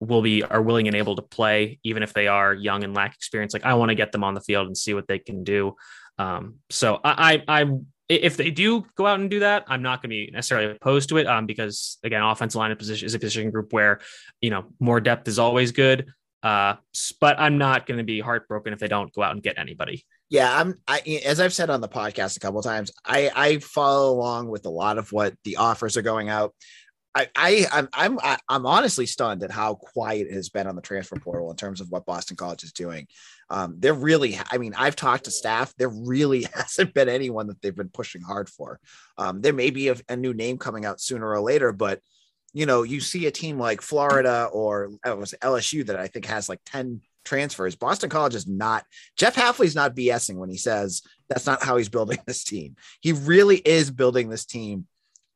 will 0.00 0.22
be 0.22 0.44
are 0.44 0.62
willing 0.62 0.86
and 0.86 0.96
able 0.96 1.16
to 1.16 1.22
play, 1.22 1.80
even 1.82 2.02
if 2.02 2.12
they 2.12 2.28
are 2.28 2.54
young 2.54 2.84
and 2.84 2.94
lack 2.94 3.14
experience. 3.14 3.52
Like 3.52 3.64
I 3.64 3.74
want 3.74 3.88
to 3.88 3.96
get 3.96 4.12
them 4.12 4.22
on 4.22 4.34
the 4.34 4.40
field 4.40 4.66
and 4.66 4.76
see 4.76 4.94
what 4.94 5.08
they 5.08 5.18
can 5.18 5.42
do. 5.42 5.74
Um, 6.18 6.56
so 6.70 7.00
I, 7.02 7.42
I, 7.48 7.62
I 7.62 7.70
if 8.08 8.36
they 8.36 8.50
do 8.50 8.86
go 8.96 9.06
out 9.06 9.20
and 9.20 9.30
do 9.30 9.40
that, 9.40 9.64
I'm 9.68 9.82
not 9.82 10.00
going 10.00 10.10
to 10.10 10.26
be 10.26 10.30
necessarily 10.32 10.72
opposed 10.72 11.10
to 11.10 11.18
it 11.18 11.26
um, 11.26 11.46
because 11.46 11.98
again, 12.02 12.22
offensive 12.22 12.58
line 12.58 12.74
position 12.76 13.06
is 13.06 13.14
a 13.14 13.18
position 13.18 13.50
group 13.50 13.72
where 13.72 14.00
you 14.40 14.50
know 14.50 14.66
more 14.80 15.00
depth 15.00 15.28
is 15.28 15.38
always 15.38 15.72
good. 15.72 16.06
Uh, 16.42 16.76
but 17.20 17.38
I'm 17.38 17.58
not 17.58 17.86
going 17.86 17.98
to 17.98 18.04
be 18.04 18.20
heartbroken 18.20 18.72
if 18.72 18.78
they 18.78 18.86
don't 18.86 19.12
go 19.12 19.22
out 19.22 19.32
and 19.32 19.42
get 19.42 19.58
anybody. 19.58 20.04
Yeah, 20.30 20.54
I'm. 20.54 20.74
I 20.86 21.00
as 21.24 21.40
I've 21.40 21.52
said 21.52 21.70
on 21.70 21.80
the 21.80 21.88
podcast 21.88 22.36
a 22.36 22.40
couple 22.40 22.62
times, 22.62 22.92
I 23.04 23.30
I 23.34 23.58
follow 23.58 24.12
along 24.12 24.48
with 24.48 24.64
a 24.66 24.70
lot 24.70 24.98
of 24.98 25.12
what 25.12 25.34
the 25.44 25.56
offers 25.56 25.96
are 25.96 26.02
going 26.02 26.28
out. 26.28 26.54
I, 27.14 27.28
I 27.34 27.66
I'm 27.72 27.88
I'm 27.92 28.18
I'm 28.48 28.66
honestly 28.66 29.06
stunned 29.06 29.42
at 29.42 29.50
how 29.50 29.74
quiet 29.74 30.28
it 30.28 30.34
has 30.34 30.50
been 30.50 30.66
on 30.66 30.76
the 30.76 30.82
transfer 30.82 31.16
portal 31.16 31.50
in 31.50 31.56
terms 31.56 31.80
of 31.80 31.88
what 31.90 32.06
Boston 32.06 32.36
College 32.36 32.62
is 32.62 32.72
doing. 32.72 33.06
Um, 33.50 33.76
there 33.78 33.94
really, 33.94 34.38
I 34.50 34.58
mean, 34.58 34.74
I've 34.76 34.96
talked 34.96 35.24
to 35.24 35.30
staff. 35.30 35.72
There 35.76 35.88
really 35.88 36.46
hasn't 36.54 36.94
been 36.94 37.08
anyone 37.08 37.46
that 37.46 37.62
they've 37.62 37.74
been 37.74 37.88
pushing 37.88 38.22
hard 38.22 38.48
for. 38.48 38.78
Um, 39.16 39.40
there 39.40 39.52
may 39.52 39.70
be 39.70 39.88
a, 39.88 39.96
a, 40.08 40.16
new 40.16 40.34
name 40.34 40.58
coming 40.58 40.84
out 40.84 41.00
sooner 41.00 41.28
or 41.28 41.40
later, 41.40 41.72
but 41.72 42.00
you 42.52 42.66
know, 42.66 42.82
you 42.82 43.00
see 43.00 43.26
a 43.26 43.30
team 43.30 43.58
like 43.58 43.80
Florida 43.80 44.48
or 44.52 44.90
uh, 45.06 45.12
it 45.12 45.18
was 45.18 45.34
LSU 45.42 45.86
that 45.86 45.96
I 45.96 46.06
think 46.08 46.26
has 46.26 46.48
like 46.48 46.60
ten 46.64 47.00
transfers. 47.24 47.76
Boston 47.76 48.10
College 48.10 48.34
is 48.34 48.46
not. 48.46 48.84
Jeff 49.16 49.36
Hafley's 49.36 49.74
not 49.74 49.94
BSing 49.94 50.36
when 50.36 50.48
he 50.48 50.56
says 50.56 51.02
that's 51.28 51.46
not 51.46 51.62
how 51.62 51.76
he's 51.76 51.90
building 51.90 52.18
this 52.26 52.44
team. 52.44 52.76
He 53.00 53.12
really 53.12 53.56
is 53.56 53.90
building 53.90 54.28
this 54.28 54.44
team 54.44 54.86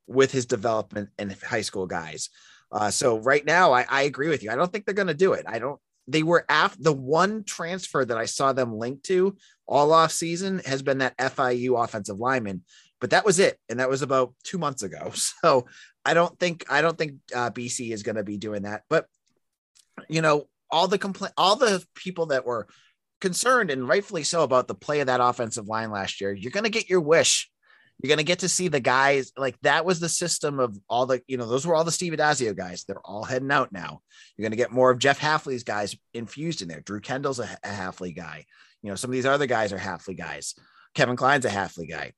with 0.07 0.33
his 0.33 0.47
development 0.47 1.11
and 1.19 1.33
high 1.33 1.61
school 1.61 1.87
guys. 1.87 2.31
Uh, 2.71 2.91
so 2.91 3.19
right 3.19 3.45
now, 3.45 3.73
I, 3.73 3.85
I, 3.89 4.03
agree 4.03 4.29
with 4.29 4.43
you. 4.43 4.51
I 4.51 4.57
don't 4.57 4.73
think 4.73 4.87
they're 4.87 4.95
going 4.95 5.09
to 5.09 5.15
do 5.15 5.35
it. 5.35 5.45
I 5.47 5.59
don't 5.59 5.79
they 6.09 6.23
were 6.23 6.45
after 6.49 6.83
the 6.83 6.93
one 6.93 7.45
transfer 7.45 8.05
that 8.05 8.19
I 8.19 8.25
saw 8.27 8.53
them 8.53 8.77
linked 8.77 9.05
to 9.07 9.37
all 9.67 9.93
off 9.93 10.13
season 10.13 10.61
has 10.65 10.83
been 10.83 10.99
that 10.99 11.17
FIU 11.17 11.83
offensive 11.83 12.19
lineman, 12.19 12.63
but 13.01 13.11
that 13.11 13.25
was 13.25 13.39
it, 13.39 13.59
and 13.69 13.81
that 13.81 13.89
was 13.89 14.03
about 14.03 14.35
two 14.43 14.59
months 14.59 14.83
ago. 14.83 15.13
So 15.43 15.67
I 16.05 16.15
don't 16.15 16.37
think 16.39 16.65
I 16.69 16.83
don't 16.83 16.99
think 16.99 17.15
uh, 17.35 17.51
BC 17.51 17.93
is 17.93 18.03
going 18.03 18.17
to 18.17 18.25
be 18.25 18.37
doing 18.37 18.63
that. 18.63 18.83
But 18.89 19.07
you 20.09 20.21
know, 20.21 20.49
all 20.71 20.89
the 20.89 20.99
complaint, 20.99 21.35
all 21.37 21.57
the 21.57 21.85
people 21.95 22.27
that 22.27 22.45
were 22.45 22.67
concerned 23.21 23.71
and 23.71 23.87
rightfully 23.87 24.25
so 24.25 24.43
about 24.43 24.67
the 24.67 24.75
play 24.75 25.01
of 25.01 25.07
that 25.07 25.21
offensive 25.21 25.69
line 25.69 25.93
last 25.93 26.21
year, 26.21 26.33
you're 26.33 26.51
going 26.51 26.65
to 26.65 26.71
get 26.71 26.91
your 26.91 27.01
wish 27.01 27.52
you're 28.03 28.17
to 28.19 28.25
get 28.25 28.41
to 28.41 28.49
see 28.49 28.69
the 28.69 28.81
guys 28.81 29.33
like 29.37 29.59
that 29.63 29.85
was 29.85 30.01
the 30.01 30.09
system 30.09 30.59
of 30.59 30.79
all 30.89 31.07
the, 31.07 31.23
you 31.27 31.37
know, 31.37 31.47
those 31.47 31.67
were 31.67 31.75
all 31.75 31.85
the 31.85 31.93
Steve 31.93 32.13
Addazio 32.13 32.57
guys. 32.57 32.85
They're 32.85 33.01
all 33.05 33.25
heading 33.25 33.51
out 33.51 33.73
now. 33.73 34.01
You're 34.37 34.45
to 34.51 34.57
get 34.57 34.73
more 34.73 34.91
of 34.91 34.99
Jeff 34.99 35.21
Hafley's 35.21 35.65
guys 35.65 35.97
infused 36.13 36.63
in 36.63 36.69
there. 36.69 36.81
Drew 36.81 37.01
Kendall's 37.01 37.39
a, 37.39 37.49
a 37.63 37.69
Hafley 37.69 38.15
guy. 38.15 38.45
You 38.83 38.91
know, 38.91 38.97
some 38.97 39.11
of 39.11 39.13
these 39.13 39.27
other 39.27 39.47
guys 39.47 39.73
are 39.73 39.79
Hafley 39.79 40.17
guys. 40.17 40.55
Kevin 40.95 41.17
Klein's 41.17 41.45
a 41.45 41.51
Hafley 41.51 41.89
guy. 41.89 42.13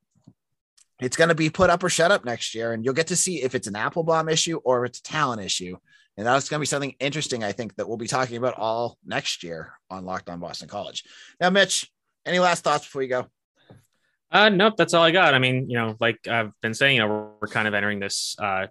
It's 1.01 1.16
to 1.16 1.35
be 1.35 1.51
put 1.51 1.70
up 1.70 1.83
or 1.83 1.88
shut 1.88 2.12
up 2.12 2.25
next 2.25 2.55
year. 2.55 2.73
And 2.73 2.85
you'll 2.85 2.94
get 2.94 3.09
to 3.09 3.16
see 3.16 3.42
if 3.42 3.55
it's 3.55 3.66
an 3.66 3.77
Applebaum 3.77 4.29
issue 4.29 4.61
or 4.64 4.85
if 4.85 4.90
it's 4.90 5.01
a 5.01 5.03
talent 5.03 5.42
issue. 5.42 5.77
And 6.16 6.27
that's 6.27 6.49
going 6.49 6.59
to 6.59 6.62
be 6.62 6.66
something 6.66 6.94
interesting, 7.01 7.42
I 7.42 7.53
think, 7.53 7.75
that 7.77 7.88
we'll 7.88 7.97
be 7.97 8.07
talking 8.07 8.37
about 8.37 8.55
all 8.57 8.99
next 9.05 9.42
year 9.42 9.73
on 9.90 10.05
Locked 10.05 10.31
On 10.31 10.38
Boston 10.38 10.68
College. 10.68 11.05
Now, 11.40 11.51
Mitch, 11.51 11.90
any 12.25 12.38
last 12.38 12.62
thoughts 12.62 12.85
before 12.85 13.03
you 13.03 13.09
go? 13.09 13.27
Uh, 14.35 14.49
nope, 14.49 14.75
that's 14.77 14.94
all 14.94 15.05
I 15.05 15.12
got. 15.12 15.33
I 15.33 15.38
mean, 15.38 15.70
you 15.70 15.79
know, 15.79 15.97
like 16.01 16.27
I've 16.27 16.51
been 16.61 16.75
saying, 16.75 16.97
you 16.97 17.03
know, 17.03 17.09
we're, 17.09 17.29
we're 17.42 17.49
kind 17.49 17.68
of 17.68 17.73
entering 17.73 18.01
this 18.01 18.35
uh, 18.40 18.66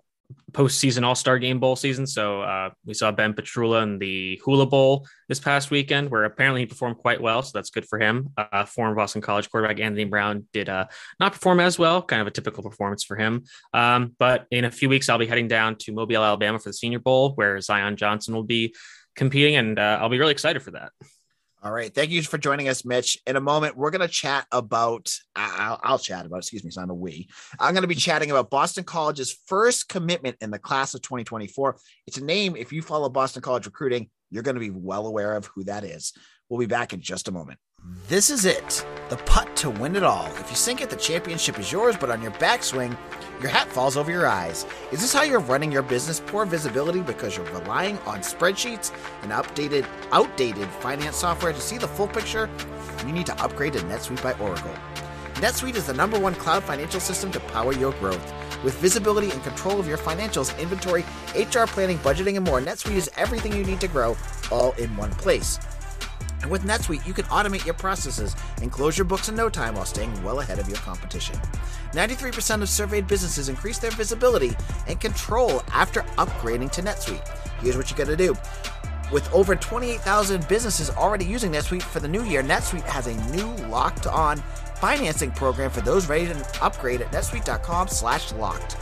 postseason 0.52 1.04
All 1.04 1.16
Star 1.16 1.40
Game 1.40 1.62
Bowl 1.62 1.78
season. 1.78 2.06
So 2.06 2.42
uh, 2.42 2.72
we 2.86 2.94
saw 2.94 3.14
Ben 3.14 3.34
Petrula 3.34 3.82
in 3.84 3.98
the 3.98 4.42
Hula 4.44 4.66
Bowl 4.66 5.08
this 5.30 5.40
past 5.40 5.72
weekend, 5.72 6.12
where 6.12 6.26
apparently 6.26 6.62
he 6.62 6.66
performed 6.66 6.98
quite 6.98 7.22
well. 7.22 7.42
So 7.42 7.52
that's 7.54 7.70
good 7.70 7.86
for 7.86 7.98
him. 7.98 8.32
Uh, 8.38 8.66
former 8.66 8.94
Boston 8.94 9.22
College 9.22 9.50
quarterback 9.50 9.80
Anthony 9.80 10.04
Brown 10.04 10.48
did 10.52 10.68
uh, 10.68 10.88
not 11.22 11.32
perform 11.32 11.62
as 11.62 11.80
well, 11.80 12.02
kind 12.02 12.22
of 12.22 12.28
a 12.28 12.32
typical 12.32 12.62
performance 12.62 13.06
for 13.06 13.16
him. 13.16 13.46
Um, 13.74 14.16
but 14.20 14.48
in 14.52 14.66
a 14.66 14.72
few 14.72 14.90
weeks, 14.90 15.08
I'll 15.08 15.18
be 15.18 15.28
heading 15.28 15.48
down 15.48 15.78
to 15.78 15.94
Mobile, 15.94 16.24
Alabama 16.24 16.60
for 16.60 16.70
the 16.70 16.74
Senior 16.74 17.00
Bowl, 17.00 17.36
where 17.36 17.62
Zion 17.62 17.96
Johnson 17.96 18.36
will 18.36 18.44
be 18.44 18.76
competing, 19.16 19.56
and 19.56 19.80
uh, 19.80 20.00
I'll 20.02 20.10
be 20.10 20.20
really 20.20 20.34
excited 20.34 20.62
for 20.62 20.72
that. 20.72 20.92
All 21.64 21.72
right. 21.72 21.96
Thank 21.96 22.12
you 22.12 22.22
for 22.24 22.38
joining 22.38 22.68
us, 22.68 22.84
Mitch. 22.84 23.18
In 23.26 23.38
a 23.38 23.42
moment, 23.42 23.78
we're 23.78 23.90
going 23.90 24.02
to 24.02 24.10
chat 24.10 24.46
about, 24.52 25.10
I'll, 25.34 25.80
I'll, 25.82 25.98
chat 25.98 26.26
about, 26.26 26.40
excuse 26.40 26.62
me, 26.62 26.68
it's 26.68 26.76
not 26.78 26.90
a 26.90 26.94
we. 26.94 27.30
I'm 27.58 27.74
going 27.74 27.84
to 27.84 27.88
be 27.88 27.96
chatting 27.96 28.32
about 28.32 28.50
Boston 28.50 28.84
College's 28.84 29.40
first 29.48 29.88
commitment 29.88 30.36
in 30.42 30.52
the 30.52 30.60
class 30.60 30.94
of 30.94 31.02
2024. 31.04 31.78
It's 32.06 32.18
a 32.18 32.24
name, 32.24 32.58
if 32.58 32.74
you 32.74 32.82
follow 32.82 33.08
Boston 33.08 33.42
College 33.42 33.66
recruiting, 33.66 34.10
you're 34.30 34.44
going 34.44 34.56
to 34.56 34.60
be 34.60 34.72
well 34.72 35.08
aware 35.08 35.38
of 35.38 35.46
who 35.56 35.64
that 35.64 35.86
is. 35.86 36.12
We'll 36.50 36.60
be 36.60 36.66
back 36.66 36.92
in 36.92 37.00
just 37.00 37.30
a 37.30 37.32
moment. 37.32 37.60
This 38.08 38.30
is 38.30 38.46
it, 38.46 38.86
the 39.10 39.18
putt 39.18 39.56
to 39.58 39.70
win 39.70 39.96
it 39.96 40.04
all. 40.04 40.28
If 40.38 40.50
you 40.50 40.56
sink 40.56 40.82
it, 40.82 40.90
the 40.90 40.96
championship 40.96 41.60
is 41.60 41.72
yours, 41.72 41.98
but 42.00 42.10
on 42.10 42.22
your 42.22 42.32
backswing, 42.34 42.98
your 43.42 43.50
hat 43.50 43.68
falls 43.68 43.98
over 43.98 44.10
your 44.10 44.26
eyes. 44.26 44.66
Is 44.92 45.02
this 45.02 45.12
how 45.12 45.24
you're 45.24 45.42
running 45.42 45.72
your 45.72 45.82
business? 45.82 46.22
Poor 46.26 46.46
visibility 46.46 47.02
because 47.02 47.36
you're 47.36 47.46
relying 47.48 47.98
on 48.00 48.20
spreadsheets 48.20 48.94
and 49.22 49.32
updated, 49.34 49.86
outdated 50.14 50.70
finance 50.70 51.18
software 51.18 51.52
to 51.52 51.60
see 51.60 51.78
the 51.78 51.88
full 51.88 52.08
picture? 52.08 52.50
You 53.06 53.12
need 53.12 53.26
to 53.26 53.44
upgrade 53.44 53.74
to 53.74 53.80
NetSuite 53.80 54.24
by 54.24 54.32
Oracle. 54.34 54.74
NetSuite 55.36 55.76
is 55.76 55.88
the 55.88 55.94
number 55.94 56.18
one 56.18 56.36
cloud 56.36 56.64
financial 56.64 57.02
system 57.02 57.32
to 57.32 57.40
power 57.40 57.74
your 57.74 57.92
growth. 57.94 58.34
With 58.64 58.76
visibility 58.76 59.32
and 59.32 59.44
control 59.44 59.78
of 59.78 59.88
your 59.88 59.98
financials, 59.98 60.58
inventory, 60.58 61.04
HR 61.36 61.66
planning, 61.66 61.98
budgeting, 61.98 62.38
and 62.38 62.46
more, 62.46 62.62
NetSuite 62.62 62.96
is 62.96 63.12
everything 63.18 63.54
you 63.54 63.66
need 63.66 63.82
to 63.82 63.90
grow 63.90 64.16
all 64.52 64.72
in 64.74 64.96
one 64.96 65.12
place. 65.12 65.60
And 66.44 66.52
with 66.52 66.64
NetSuite, 66.64 67.08
you 67.08 67.14
can 67.14 67.26
automate 67.26 67.66
your 67.66 67.74
processes 67.74 68.36
and 68.62 68.72
close 68.72 68.98
your 68.98 69.06
books 69.06 69.30
in 69.30 69.36
no 69.36 69.50
time 69.50 69.76
while 69.76 69.86
staying 69.86 70.22
well 70.24 70.42
ahead 70.42 70.60
of 70.60 70.68
your 70.68 70.78
competition. 70.78 71.36
93% 71.94 72.62
of 72.62 72.70
surveyed 72.70 73.08
businesses 73.08 73.50
increase 73.50 73.80
their 73.80 73.92
visibility 73.92 74.52
and 74.88 75.00
control 75.00 75.64
after 75.72 76.02
upgrading 76.18 76.70
to 76.72 76.82
NetSuite. 76.82 77.26
Here's 77.60 77.78
what 77.78 77.90
you 77.90 77.98
got 77.98 78.08
to 78.08 78.18
do. 78.18 78.36
With 79.12 79.32
over 79.34 79.56
28,000 79.56 80.48
businesses 80.48 80.90
already 80.90 81.24
using 81.24 81.52
NetSuite 81.54 81.82
for 81.82 82.02
the 82.02 82.08
new 82.08 82.24
year, 82.24 82.44
NetSuite 82.44 82.84
has 82.84 83.08
a 83.08 83.16
new 83.32 83.50
locked 83.68 84.06
on 84.06 84.38
financing 84.76 85.32
program 85.32 85.72
for 85.72 85.80
those 85.80 86.10
ready 86.10 86.26
to 86.26 86.64
upgrade 86.64 87.00
at 87.00 87.10
netsuite.com 87.12 87.88
slash 87.88 88.34
locked. 88.34 88.76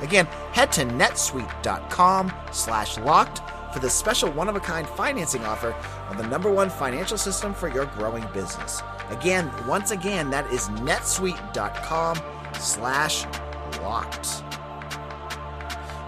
Again, 0.00 0.24
head 0.52 0.72
to 0.72 0.84
netsuite.com 0.84 2.32
slash 2.50 2.96
locked 2.98 3.42
for 3.74 3.80
this 3.80 3.92
special 3.92 4.30
one 4.30 4.48
of 4.48 4.54
a 4.54 4.60
kind 4.60 4.88
financing 4.88 5.44
offer 5.44 5.74
on 6.08 6.16
the 6.16 6.26
number 6.28 6.50
one 6.50 6.70
financial 6.70 7.18
system 7.18 7.52
for 7.52 7.68
your 7.68 7.86
growing 7.86 8.24
business. 8.32 8.82
Again, 9.10 9.50
once 9.66 9.90
again, 9.90 10.30
that 10.30 10.50
is 10.52 10.68
netsuite.com 10.68 12.18
slash 12.58 13.26
locked. 13.82 14.44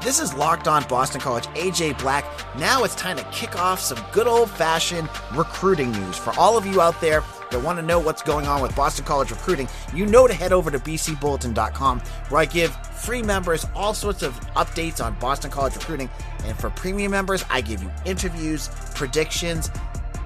This 0.03 0.21
is 0.21 0.33
Locked 0.35 0.69
On 0.69 0.85
Boston 0.85 1.21
College, 1.21 1.47
AJ 1.49 1.99
Black. 1.99 2.25
Now 2.57 2.85
it's 2.85 2.95
time 2.95 3.17
to 3.17 3.25
kick 3.25 3.59
off 3.59 3.81
some 3.81 3.99
good 4.13 4.29
old 4.29 4.49
fashioned 4.49 5.09
recruiting 5.35 5.91
news. 5.91 6.17
For 6.17 6.33
all 6.39 6.57
of 6.57 6.65
you 6.65 6.81
out 6.81 7.01
there 7.01 7.25
that 7.51 7.61
want 7.61 7.81
to 7.81 7.83
know 7.85 7.99
what's 7.99 8.23
going 8.23 8.47
on 8.47 8.63
with 8.63 8.77
Boston 8.77 9.05
College 9.05 9.33
recruiting, 9.33 9.69
you 9.93 10.07
know 10.07 10.29
to 10.29 10.33
head 10.33 10.53
over 10.53 10.71
to 10.71 10.79
bcbulletin.com 10.79 11.99
where 12.29 12.41
I 12.41 12.45
give 12.45 12.79
free 12.97 13.23
members 13.23 13.67
all 13.75 13.95
sorts 13.95 14.23
of 14.23 14.39
updates 14.55 15.05
on 15.05 15.19
Boston 15.19 15.51
College 15.51 15.75
recruiting. 15.75 16.11
And 16.45 16.57
for 16.57 16.71
premium 16.71 17.13
members, 17.13 17.45
I 17.51 17.61
give 17.61 17.83
you 17.83 17.91
interviews, 18.05 18.69
predictions, 18.95 19.71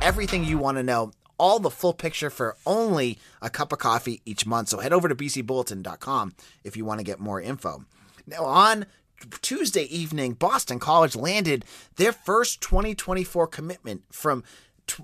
everything 0.01 0.45
you 0.45 0.59
want 0.59 0.77
to 0.79 0.83
know 0.83 1.13
all 1.39 1.59
the 1.59 1.71
full 1.71 1.95
picture 1.95 2.29
for 2.29 2.57
only 2.67 3.19
a 3.41 3.49
cup 3.49 3.73
of 3.73 3.79
coffee 3.79 4.21
each 4.27 4.45
month. 4.45 4.69
So 4.69 4.79
head 4.79 4.93
over 4.93 5.09
to 5.09 5.15
bcbulletin.com 5.15 6.35
if 6.65 6.77
you 6.77 6.85
want 6.85 7.01
to 7.01 7.05
get 7.05 7.19
more 7.19 7.41
info. 7.41 7.85
Now, 8.27 8.45
on 8.45 8.87
Tuesday 9.41 9.85
evening, 9.85 10.35
Boston 10.35 10.79
College 10.79 11.17
landed 11.17 11.65
their 11.97 12.13
first 12.13 12.61
2024 12.61 13.47
commitment 13.47 14.03
from 14.11 14.45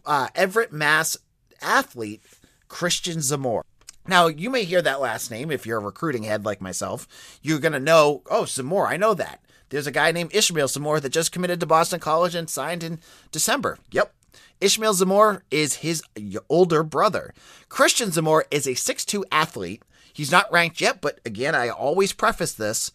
uh, 0.04 0.28
Everett, 0.34 0.72
Mass 0.72 1.16
athlete 1.62 2.22
Christian 2.68 3.18
Zamore. 3.18 3.62
Now, 4.08 4.26
you 4.28 4.50
may 4.50 4.64
hear 4.64 4.82
that 4.82 5.00
last 5.00 5.30
name 5.30 5.50
if 5.50 5.66
you're 5.66 5.78
a 5.78 5.84
recruiting 5.84 6.22
head 6.22 6.44
like 6.44 6.60
myself. 6.60 7.08
You're 7.42 7.58
going 7.58 7.72
to 7.72 7.80
know, 7.80 8.22
oh, 8.30 8.42
Zamore, 8.42 8.88
I 8.88 8.96
know 8.96 9.14
that. 9.14 9.40
There's 9.68 9.86
a 9.86 9.92
guy 9.92 10.12
named 10.12 10.34
Ishmael 10.34 10.68
Zamore 10.68 11.00
that 11.00 11.10
just 11.10 11.32
committed 11.32 11.58
to 11.60 11.66
Boston 11.66 11.98
College 11.98 12.34
and 12.34 12.48
signed 12.48 12.84
in 12.84 13.00
December. 13.32 13.78
Yep. 13.90 14.12
Ishmael 14.60 14.94
Zamore 14.94 15.42
is 15.50 15.76
his 15.76 16.02
older 16.48 16.82
brother. 16.82 17.34
Christian 17.68 18.10
Zamore 18.10 18.44
is 18.50 18.66
a 18.66 18.70
6'2 18.70 19.24
athlete. 19.32 19.82
He's 20.12 20.32
not 20.32 20.50
ranked 20.52 20.80
yet, 20.80 21.00
but 21.00 21.20
again, 21.26 21.54
I 21.54 21.68
always 21.68 22.12
preface 22.12 22.52
this 22.52 22.92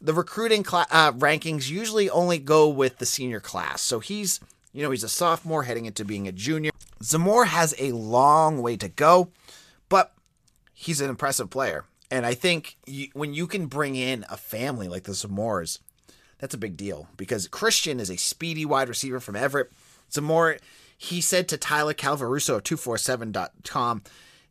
the 0.00 0.14
recruiting 0.14 0.64
cl- 0.64 0.86
uh, 0.90 1.12
rankings 1.12 1.68
usually 1.68 2.08
only 2.08 2.38
go 2.38 2.68
with 2.68 2.98
the 2.98 3.06
senior 3.06 3.40
class. 3.40 3.82
So 3.82 4.00
he's, 4.00 4.40
you 4.72 4.82
know, 4.82 4.90
he's 4.90 5.04
a 5.04 5.08
sophomore 5.08 5.64
heading 5.64 5.86
into 5.86 6.04
being 6.04 6.26
a 6.26 6.32
junior. 6.32 6.70
Zamore 7.02 7.46
has 7.46 7.74
a 7.78 7.92
long 7.92 8.62
way 8.62 8.76
to 8.76 8.88
go, 8.88 9.30
he's 10.80 11.02
an 11.02 11.10
impressive 11.10 11.50
player. 11.50 11.84
And 12.10 12.24
I 12.24 12.32
think 12.32 12.78
you, 12.86 13.08
when 13.12 13.34
you 13.34 13.46
can 13.46 13.66
bring 13.66 13.96
in 13.96 14.24
a 14.30 14.36
family 14.38 14.88
like 14.88 15.02
the 15.02 15.12
Zamores, 15.12 15.78
that's 16.38 16.54
a 16.54 16.58
big 16.58 16.78
deal 16.78 17.06
because 17.18 17.48
Christian 17.48 18.00
is 18.00 18.08
a 18.08 18.16
speedy 18.16 18.64
wide 18.64 18.88
receiver 18.88 19.20
from 19.20 19.36
Everett. 19.36 19.70
Zamore, 20.10 20.58
he 20.96 21.20
said 21.20 21.48
to 21.48 21.58
Tyler 21.58 21.92
Calvaruso 21.92 22.56
of 22.56 22.62
247.com, 22.62 24.02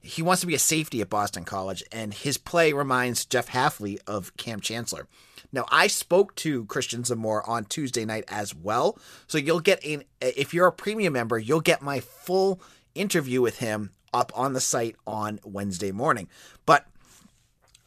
he 0.02 0.22
wants 0.22 0.42
to 0.42 0.48
be 0.48 0.54
a 0.54 0.60
safety 0.60 1.02
at 1.02 1.10
Boston 1.10 1.44
College, 1.44 1.84
and 1.92 2.14
his 2.14 2.38
play 2.38 2.74
reminds 2.74 3.26
Jeff 3.26 3.50
Hafley 3.50 4.00
of 4.08 4.38
Kam 4.38 4.62
Chancellor. 4.62 5.08
Now, 5.52 5.66
I 5.70 5.88
spoke 5.88 6.36
to 6.36 6.66
Christian 6.66 7.02
Zamore 7.04 7.46
on 7.50 7.66
Tuesday 7.66 8.06
night 8.06 8.24
as 8.28 8.56
well. 8.56 9.00
So 9.28 9.40
you'll 9.40 9.60
get 9.60 9.84
in, 9.84 10.04
if 10.22 10.54
you're 10.54 10.68
a 10.68 10.72
premium 10.72 11.14
member, 11.14 11.40
you'll 11.40 11.60
get 11.60 11.82
my 11.82 12.00
full 12.00 12.62
interview 12.94 13.42
with 13.42 13.58
him 13.58 13.92
up 14.14 14.32
on 14.36 14.54
the 14.54 14.62
site 14.62 14.96
on 15.06 15.40
Wednesday 15.44 15.92
morning. 15.92 16.28
But 16.66 16.86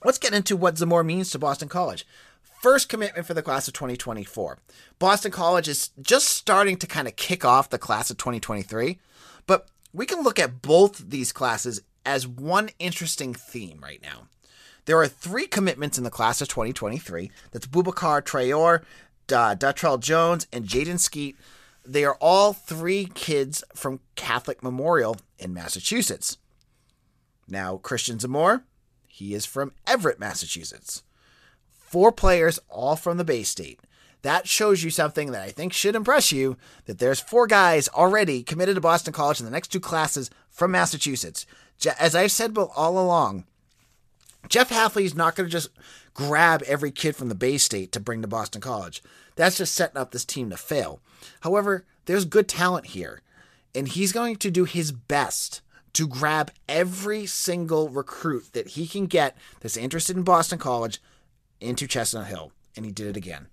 let's 0.04 0.18
get 0.18 0.34
into 0.34 0.56
what 0.56 0.76
Zamore 0.76 1.04
means 1.04 1.30
to 1.30 1.38
Boston 1.38 1.68
College. 1.68 2.06
First 2.60 2.88
commitment 2.88 3.26
for 3.26 3.34
the 3.34 3.42
class 3.42 3.66
of 3.66 3.74
2024. 3.74 4.58
Boston 4.98 5.32
College 5.32 5.68
is 5.68 5.90
just 6.00 6.28
starting 6.28 6.76
to 6.76 6.86
kind 6.86 7.08
of 7.08 7.16
kick 7.16 7.44
off 7.44 7.70
the 7.70 7.78
class 7.78 8.10
of 8.10 8.18
2023, 8.18 8.98
but 9.46 9.66
we 9.92 10.06
can 10.06 10.22
look 10.22 10.38
at 10.38 10.62
both 10.62 11.10
these 11.10 11.32
classes 11.32 11.82
as 12.06 12.26
one 12.26 12.70
interesting 12.78 13.34
theme 13.34 13.80
right 13.82 14.00
now. 14.02 14.28
There 14.84 14.98
are 14.98 15.08
three 15.08 15.46
commitments 15.46 15.98
in 15.98 16.04
the 16.04 16.10
class 16.10 16.40
of 16.40 16.48
2023. 16.48 17.30
That's 17.52 17.66
Boubacar 17.66 18.22
Traore, 18.22 18.82
uh, 19.28 19.54
Datrell 19.54 20.00
Jones, 20.00 20.46
and 20.52 20.66
Jaden 20.66 20.98
Skeet. 20.98 21.36
They 21.84 22.04
are 22.04 22.16
all 22.20 22.52
three 22.52 23.06
kids 23.06 23.64
from 23.74 24.00
Catholic 24.14 24.62
Memorial 24.62 25.16
in 25.38 25.52
Massachusetts. 25.52 26.38
Now, 27.48 27.76
Christian 27.76 28.18
Zamore, 28.18 28.62
he 29.08 29.34
is 29.34 29.44
from 29.44 29.72
Everett, 29.86 30.20
Massachusetts. 30.20 31.02
Four 31.72 32.12
players, 32.12 32.58
all 32.68 32.96
from 32.96 33.18
the 33.18 33.24
Bay 33.24 33.42
State. 33.42 33.80
That 34.22 34.48
shows 34.48 34.84
you 34.84 34.90
something 34.90 35.32
that 35.32 35.42
I 35.42 35.50
think 35.50 35.72
should 35.72 35.96
impress 35.96 36.30
you 36.30 36.56
that 36.86 36.98
there's 36.98 37.20
four 37.20 37.48
guys 37.48 37.88
already 37.88 38.42
committed 38.44 38.76
to 38.76 38.80
Boston 38.80 39.12
College 39.12 39.40
in 39.40 39.44
the 39.44 39.52
next 39.52 39.68
two 39.68 39.80
classes 39.80 40.30
from 40.48 40.70
Massachusetts. 40.70 41.44
As 41.98 42.14
I've 42.14 42.30
said 42.30 42.56
all 42.56 42.98
along, 42.98 43.44
Jeff 44.48 44.70
Hafley 44.70 45.04
is 45.04 45.16
not 45.16 45.34
going 45.34 45.48
to 45.48 45.52
just 45.52 45.70
grab 46.14 46.62
every 46.62 46.92
kid 46.92 47.16
from 47.16 47.28
the 47.28 47.34
Bay 47.34 47.58
State 47.58 47.90
to 47.92 48.00
bring 48.00 48.22
to 48.22 48.28
Boston 48.28 48.60
College. 48.60 49.02
That's 49.36 49.58
just 49.58 49.74
setting 49.74 49.96
up 49.96 50.10
this 50.10 50.24
team 50.24 50.50
to 50.50 50.56
fail. 50.56 51.00
However, 51.40 51.84
there's 52.06 52.24
good 52.24 52.48
talent 52.48 52.86
here, 52.86 53.22
and 53.74 53.88
he's 53.88 54.12
going 54.12 54.36
to 54.36 54.50
do 54.50 54.64
his 54.64 54.92
best 54.92 55.60
to 55.94 56.08
grab 56.08 56.50
every 56.68 57.26
single 57.26 57.88
recruit 57.88 58.52
that 58.52 58.68
he 58.68 58.86
can 58.86 59.06
get 59.06 59.36
that's 59.60 59.76
interested 59.76 60.16
in 60.16 60.22
Boston 60.22 60.58
College 60.58 61.00
into 61.60 61.86
Chestnut 61.86 62.26
Hill, 62.26 62.52
and 62.76 62.84
he 62.84 62.92
did 62.92 63.08
it 63.08 63.16
again. 63.16 63.48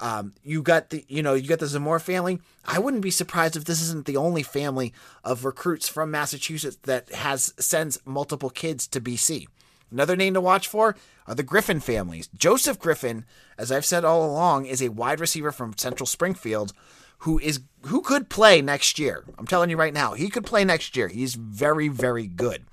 Um, 0.00 0.32
you 0.42 0.62
got 0.62 0.90
the 0.90 1.04
you 1.06 1.22
know 1.22 1.34
you 1.34 1.48
got 1.48 1.60
the 1.60 1.66
Zamora 1.66 2.00
family. 2.00 2.40
I 2.64 2.80
wouldn't 2.80 3.04
be 3.04 3.12
surprised 3.12 3.56
if 3.56 3.64
this 3.64 3.80
isn't 3.80 4.06
the 4.06 4.16
only 4.16 4.42
family 4.42 4.92
of 5.22 5.44
recruits 5.44 5.88
from 5.88 6.10
Massachusetts 6.10 6.78
that 6.82 7.12
has 7.12 7.54
sends 7.58 8.00
multiple 8.04 8.50
kids 8.50 8.88
to 8.88 9.00
BC. 9.00 9.46
Another 9.92 10.16
name 10.16 10.34
to 10.34 10.40
watch 10.40 10.66
for 10.66 10.96
are 11.26 11.34
the 11.34 11.42
Griffin 11.42 11.80
families. 11.80 12.28
Joseph 12.34 12.78
Griffin, 12.78 13.24
as 13.58 13.70
I've 13.70 13.84
said 13.84 14.04
all 14.04 14.24
along, 14.24 14.66
is 14.66 14.82
a 14.82 14.88
wide 14.88 15.20
receiver 15.20 15.52
from 15.52 15.76
Central 15.76 16.06
Springfield 16.06 16.72
who 17.18 17.38
is 17.38 17.60
who 17.82 18.00
could 18.00 18.28
play 18.28 18.60
next 18.60 18.98
year. 18.98 19.24
I'm 19.38 19.46
telling 19.46 19.70
you 19.70 19.76
right 19.76 19.94
now, 19.94 20.14
he 20.14 20.28
could 20.28 20.44
play 20.44 20.64
next 20.64 20.96
year. 20.96 21.08
He's 21.08 21.34
very 21.34 21.88
very 21.88 22.26
good. 22.26 22.64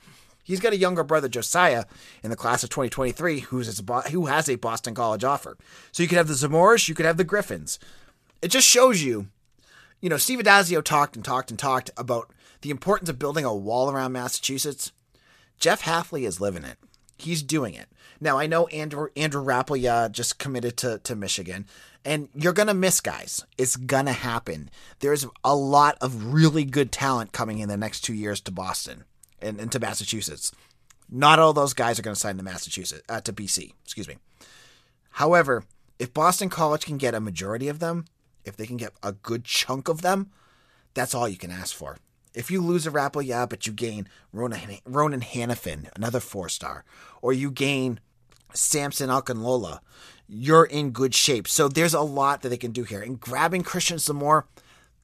He's 0.44 0.60
got 0.60 0.74
a 0.74 0.78
younger 0.78 1.04
brother 1.04 1.30
Josiah 1.30 1.86
in 2.24 2.32
the 2.32 2.36
class 2.36 2.64
of 2.64 2.72
2023 2.72 3.42
who's 3.42 3.82
who 4.12 4.26
has 4.26 4.50
a 4.50 4.56
Boston 4.56 4.96
College 4.96 5.24
offer. 5.24 5.58
So 5.92 6.02
you 6.02 6.10
could 6.10 6.18
have 6.18 6.28
the 6.28 6.34
Zamores, 6.34 6.88
you 6.90 6.96
could 6.96 7.06
have 7.06 7.18
the 7.18 7.24
Griffins. 7.24 7.78
It 8.42 8.48
just 8.48 8.68
shows 8.68 9.04
you, 9.04 9.28
you 10.02 10.10
know, 10.10 10.18
Steve 10.18 10.40
Addazio 10.40 10.84
talked 10.84 11.16
and 11.16 11.24
talked 11.24 11.52
and 11.52 11.60
talked 11.60 11.92
about 11.96 12.32
the 12.62 12.72
importance 12.72 13.10
of 13.10 13.20
building 13.20 13.46
a 13.46 13.54
wall 13.54 13.92
around 13.92 14.14
Massachusetts. 14.14 14.92
Jeff 15.60 15.84
Hafley 15.84 16.26
is 16.26 16.42
living 16.42 16.64
it. 16.64 16.78
He's 17.22 17.44
doing 17.44 17.74
it. 17.74 17.88
Now 18.22 18.38
I 18.38 18.48
know 18.48 18.68
Andrew 18.68 19.08
Andrew 19.16 19.44
Rappleyea 19.44 20.12
just 20.12 20.40
committed 20.40 20.78
to, 20.78 21.00
to 21.00 21.16
Michigan, 21.16 21.66
and 22.04 22.30
you're 22.34 22.54
gonna 22.54 22.74
miss 22.74 23.00
guys. 23.00 23.46
It's 23.58 23.76
gonna 23.76 24.14
happen. 24.14 24.70
There's 25.00 25.26
a 25.44 25.56
lot 25.56 25.98
of 26.02 26.34
really 26.34 26.66
good 26.66 26.92
talent 26.92 27.32
coming 27.32 27.60
in 27.60 27.70
the 27.70 27.78
next 27.78 28.02
two 28.02 28.14
years 28.14 28.42
to 28.42 28.52
Boston 28.52 29.06
and, 29.42 29.60
and 29.60 29.72
to 29.72 29.80
Massachusetts. 29.80 30.52
Not 31.10 31.40
all 31.40 31.54
those 31.54 31.74
guys 31.74 31.98
are 31.98 32.04
gonna 32.04 32.16
sign 32.16 32.38
to 32.38 32.44
Massachusetts 32.44 33.04
uh, 33.10 33.22
to 33.22 33.34
BC. 33.34 33.74
Excuse 33.84 34.08
me. 34.08 34.18
However, 35.12 35.64
if 35.98 36.14
Boston 36.14 36.50
College 36.50 36.86
can 36.86 36.98
get 36.98 37.14
a 37.14 37.20
majority 37.20 37.68
of 37.68 37.80
them, 37.80 38.06
if 38.46 38.56
they 38.56 38.66
can 38.66 38.78
get 38.78 38.94
a 39.04 39.12
good 39.12 39.44
chunk 39.44 39.88
of 39.88 40.02
them, 40.02 40.32
that's 40.94 41.14
all 41.14 41.28
you 41.28 41.38
can 41.38 41.52
ask 41.52 41.76
for. 41.76 41.98
If 42.34 42.52
you 42.52 42.62
lose 42.62 42.86
a 42.86 42.92
Rappleyea, 42.92 43.50
but 43.50 43.66
you 43.66 43.74
gain 43.74 44.08
Ronan, 44.32 44.78
Ronan 44.86 45.22
Hanafin, 45.22 45.90
another 45.96 46.20
four 46.20 46.50
star, 46.50 46.86
or 47.22 47.34
you 47.34 47.52
gain 47.52 48.00
Samson 48.54 49.10
Okunlola, 49.10 49.80
you're 50.28 50.66
in 50.66 50.92
good 50.92 51.16
shape. 51.16 51.48
So 51.48 51.68
there's 51.68 51.94
a 51.94 52.02
lot 52.02 52.42
that 52.42 52.50
they 52.50 52.58
can 52.58 52.72
do 52.72 52.84
here. 52.84 53.02
And 53.02 53.20
grabbing 53.20 53.64
Christian 53.64 53.98
Zamore, 53.98 54.44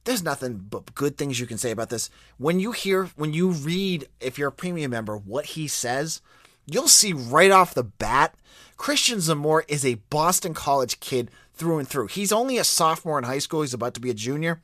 there's 0.04 0.22
nothing 0.22 0.58
but 0.70 0.94
good 0.94 1.18
things 1.18 1.40
you 1.40 1.46
can 1.46 1.58
say 1.58 1.72
about 1.72 1.90
this. 1.90 2.10
When 2.38 2.60
you 2.60 2.70
hear, 2.72 3.06
when 3.16 3.32
you 3.32 3.50
read, 3.50 4.08
if 4.20 4.38
you're 4.38 4.48
a 4.48 4.52
premium 4.52 4.92
member, 4.92 5.16
what 5.16 5.46
he 5.46 5.66
says, 5.66 6.22
you'll 6.64 6.88
see 6.88 7.12
right 7.12 7.50
off 7.50 7.74
the 7.74 7.82
bat, 7.82 8.36
Christian 8.76 9.18
Zamore 9.18 9.62
is 9.68 9.84
a 9.84 9.94
Boston 10.10 10.54
College 10.54 11.00
kid 11.00 11.30
through 11.54 11.78
and 11.78 11.88
through. 11.88 12.06
He's 12.06 12.32
only 12.32 12.58
a 12.58 12.64
sophomore 12.64 13.18
in 13.18 13.24
high 13.24 13.38
school. 13.38 13.62
He's 13.62 13.74
about 13.74 13.94
to 13.94 14.00
be 14.00 14.10
a 14.10 14.14
junior. 14.14 14.60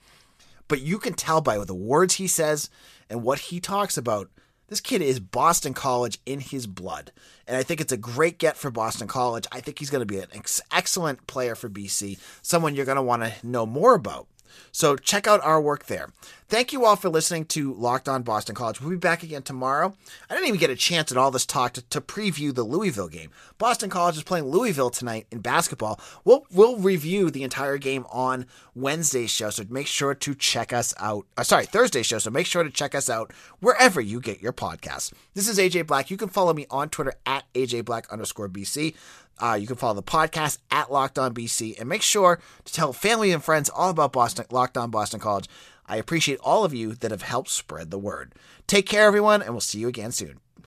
But 0.68 0.80
you 0.80 0.98
can 0.98 1.14
tell 1.14 1.40
by 1.40 1.58
the 1.64 1.74
words 1.74 2.14
he 2.14 2.26
says 2.26 2.70
and 3.10 3.22
what 3.22 3.38
he 3.38 3.60
talks 3.60 3.96
about 3.96 4.30
this 4.72 4.80
kid 4.80 5.02
is 5.02 5.20
Boston 5.20 5.74
College 5.74 6.18
in 6.24 6.40
his 6.40 6.66
blood. 6.66 7.12
And 7.46 7.58
I 7.58 7.62
think 7.62 7.82
it's 7.82 7.92
a 7.92 7.98
great 7.98 8.38
get 8.38 8.56
for 8.56 8.70
Boston 8.70 9.06
College. 9.06 9.44
I 9.52 9.60
think 9.60 9.78
he's 9.78 9.90
going 9.90 10.00
to 10.00 10.06
be 10.06 10.18
an 10.18 10.28
ex- 10.32 10.62
excellent 10.72 11.26
player 11.26 11.54
for 11.54 11.68
BC, 11.68 12.18
someone 12.40 12.74
you're 12.74 12.86
going 12.86 12.96
to 12.96 13.02
want 13.02 13.22
to 13.22 13.34
know 13.46 13.66
more 13.66 13.94
about. 13.94 14.28
So 14.70 14.96
check 14.96 15.26
out 15.26 15.40
our 15.42 15.60
work 15.60 15.86
there. 15.86 16.08
Thank 16.52 16.74
you 16.74 16.84
all 16.84 16.96
for 16.96 17.08
listening 17.08 17.46
to 17.46 17.72
Locked 17.72 18.10
On 18.10 18.22
Boston 18.22 18.54
College. 18.54 18.78
We'll 18.78 18.90
be 18.90 18.96
back 18.96 19.22
again 19.22 19.40
tomorrow. 19.40 19.94
I 20.28 20.34
didn't 20.34 20.48
even 20.48 20.60
get 20.60 20.68
a 20.68 20.76
chance 20.76 21.10
at 21.10 21.16
all 21.16 21.30
this 21.30 21.46
talk 21.46 21.72
to, 21.72 21.82
to 21.88 21.98
preview 22.02 22.54
the 22.54 22.62
Louisville 22.62 23.08
game. 23.08 23.30
Boston 23.56 23.88
College 23.88 24.18
is 24.18 24.22
playing 24.22 24.44
Louisville 24.44 24.90
tonight 24.90 25.26
in 25.30 25.38
basketball. 25.38 25.98
We'll 26.26 26.44
we'll 26.52 26.76
review 26.76 27.30
the 27.30 27.42
entire 27.42 27.78
game 27.78 28.04
on 28.10 28.44
Wednesday's 28.74 29.30
show, 29.30 29.48
so 29.48 29.64
make 29.70 29.86
sure 29.86 30.14
to 30.14 30.34
check 30.34 30.74
us 30.74 30.92
out. 30.98 31.24
Uh, 31.38 31.42
sorry, 31.42 31.64
Thursday's 31.64 32.04
show, 32.04 32.18
so 32.18 32.30
make 32.30 32.46
sure 32.46 32.62
to 32.62 32.70
check 32.70 32.94
us 32.94 33.08
out 33.08 33.32
wherever 33.60 34.02
you 34.02 34.20
get 34.20 34.42
your 34.42 34.52
podcasts. 34.52 35.10
This 35.32 35.48
is 35.48 35.58
AJ 35.58 35.86
Black. 35.86 36.10
You 36.10 36.18
can 36.18 36.28
follow 36.28 36.52
me 36.52 36.66
on 36.70 36.90
Twitter 36.90 37.14
at 37.24 37.44
AJ 37.54 37.86
Black 37.86 38.12
underscore 38.12 38.50
BC. 38.50 38.94
Uh, 39.42 39.54
you 39.54 39.66
can 39.66 39.74
follow 39.74 39.94
the 39.94 40.02
podcast 40.04 40.58
at 40.70 40.92
Locked 40.92 41.18
On 41.18 41.34
BC 41.34 41.78
and 41.80 41.88
make 41.88 42.02
sure 42.02 42.38
to 42.64 42.72
tell 42.72 42.92
family 42.92 43.32
and 43.32 43.42
friends 43.42 43.68
all 43.68 43.90
about 43.90 44.12
Boston 44.12 44.46
Locked 44.52 44.76
On 44.78 44.88
Boston 44.88 45.18
College. 45.18 45.48
I 45.84 45.96
appreciate 45.96 46.38
all 46.44 46.64
of 46.64 46.72
you 46.72 46.94
that 46.94 47.10
have 47.10 47.22
helped 47.22 47.50
spread 47.50 47.90
the 47.90 47.98
word. 47.98 48.34
Take 48.68 48.86
care, 48.86 49.04
everyone, 49.04 49.42
and 49.42 49.50
we'll 49.50 49.60
see 49.60 49.80
you 49.80 49.88
again 49.88 50.12
soon. 50.12 50.38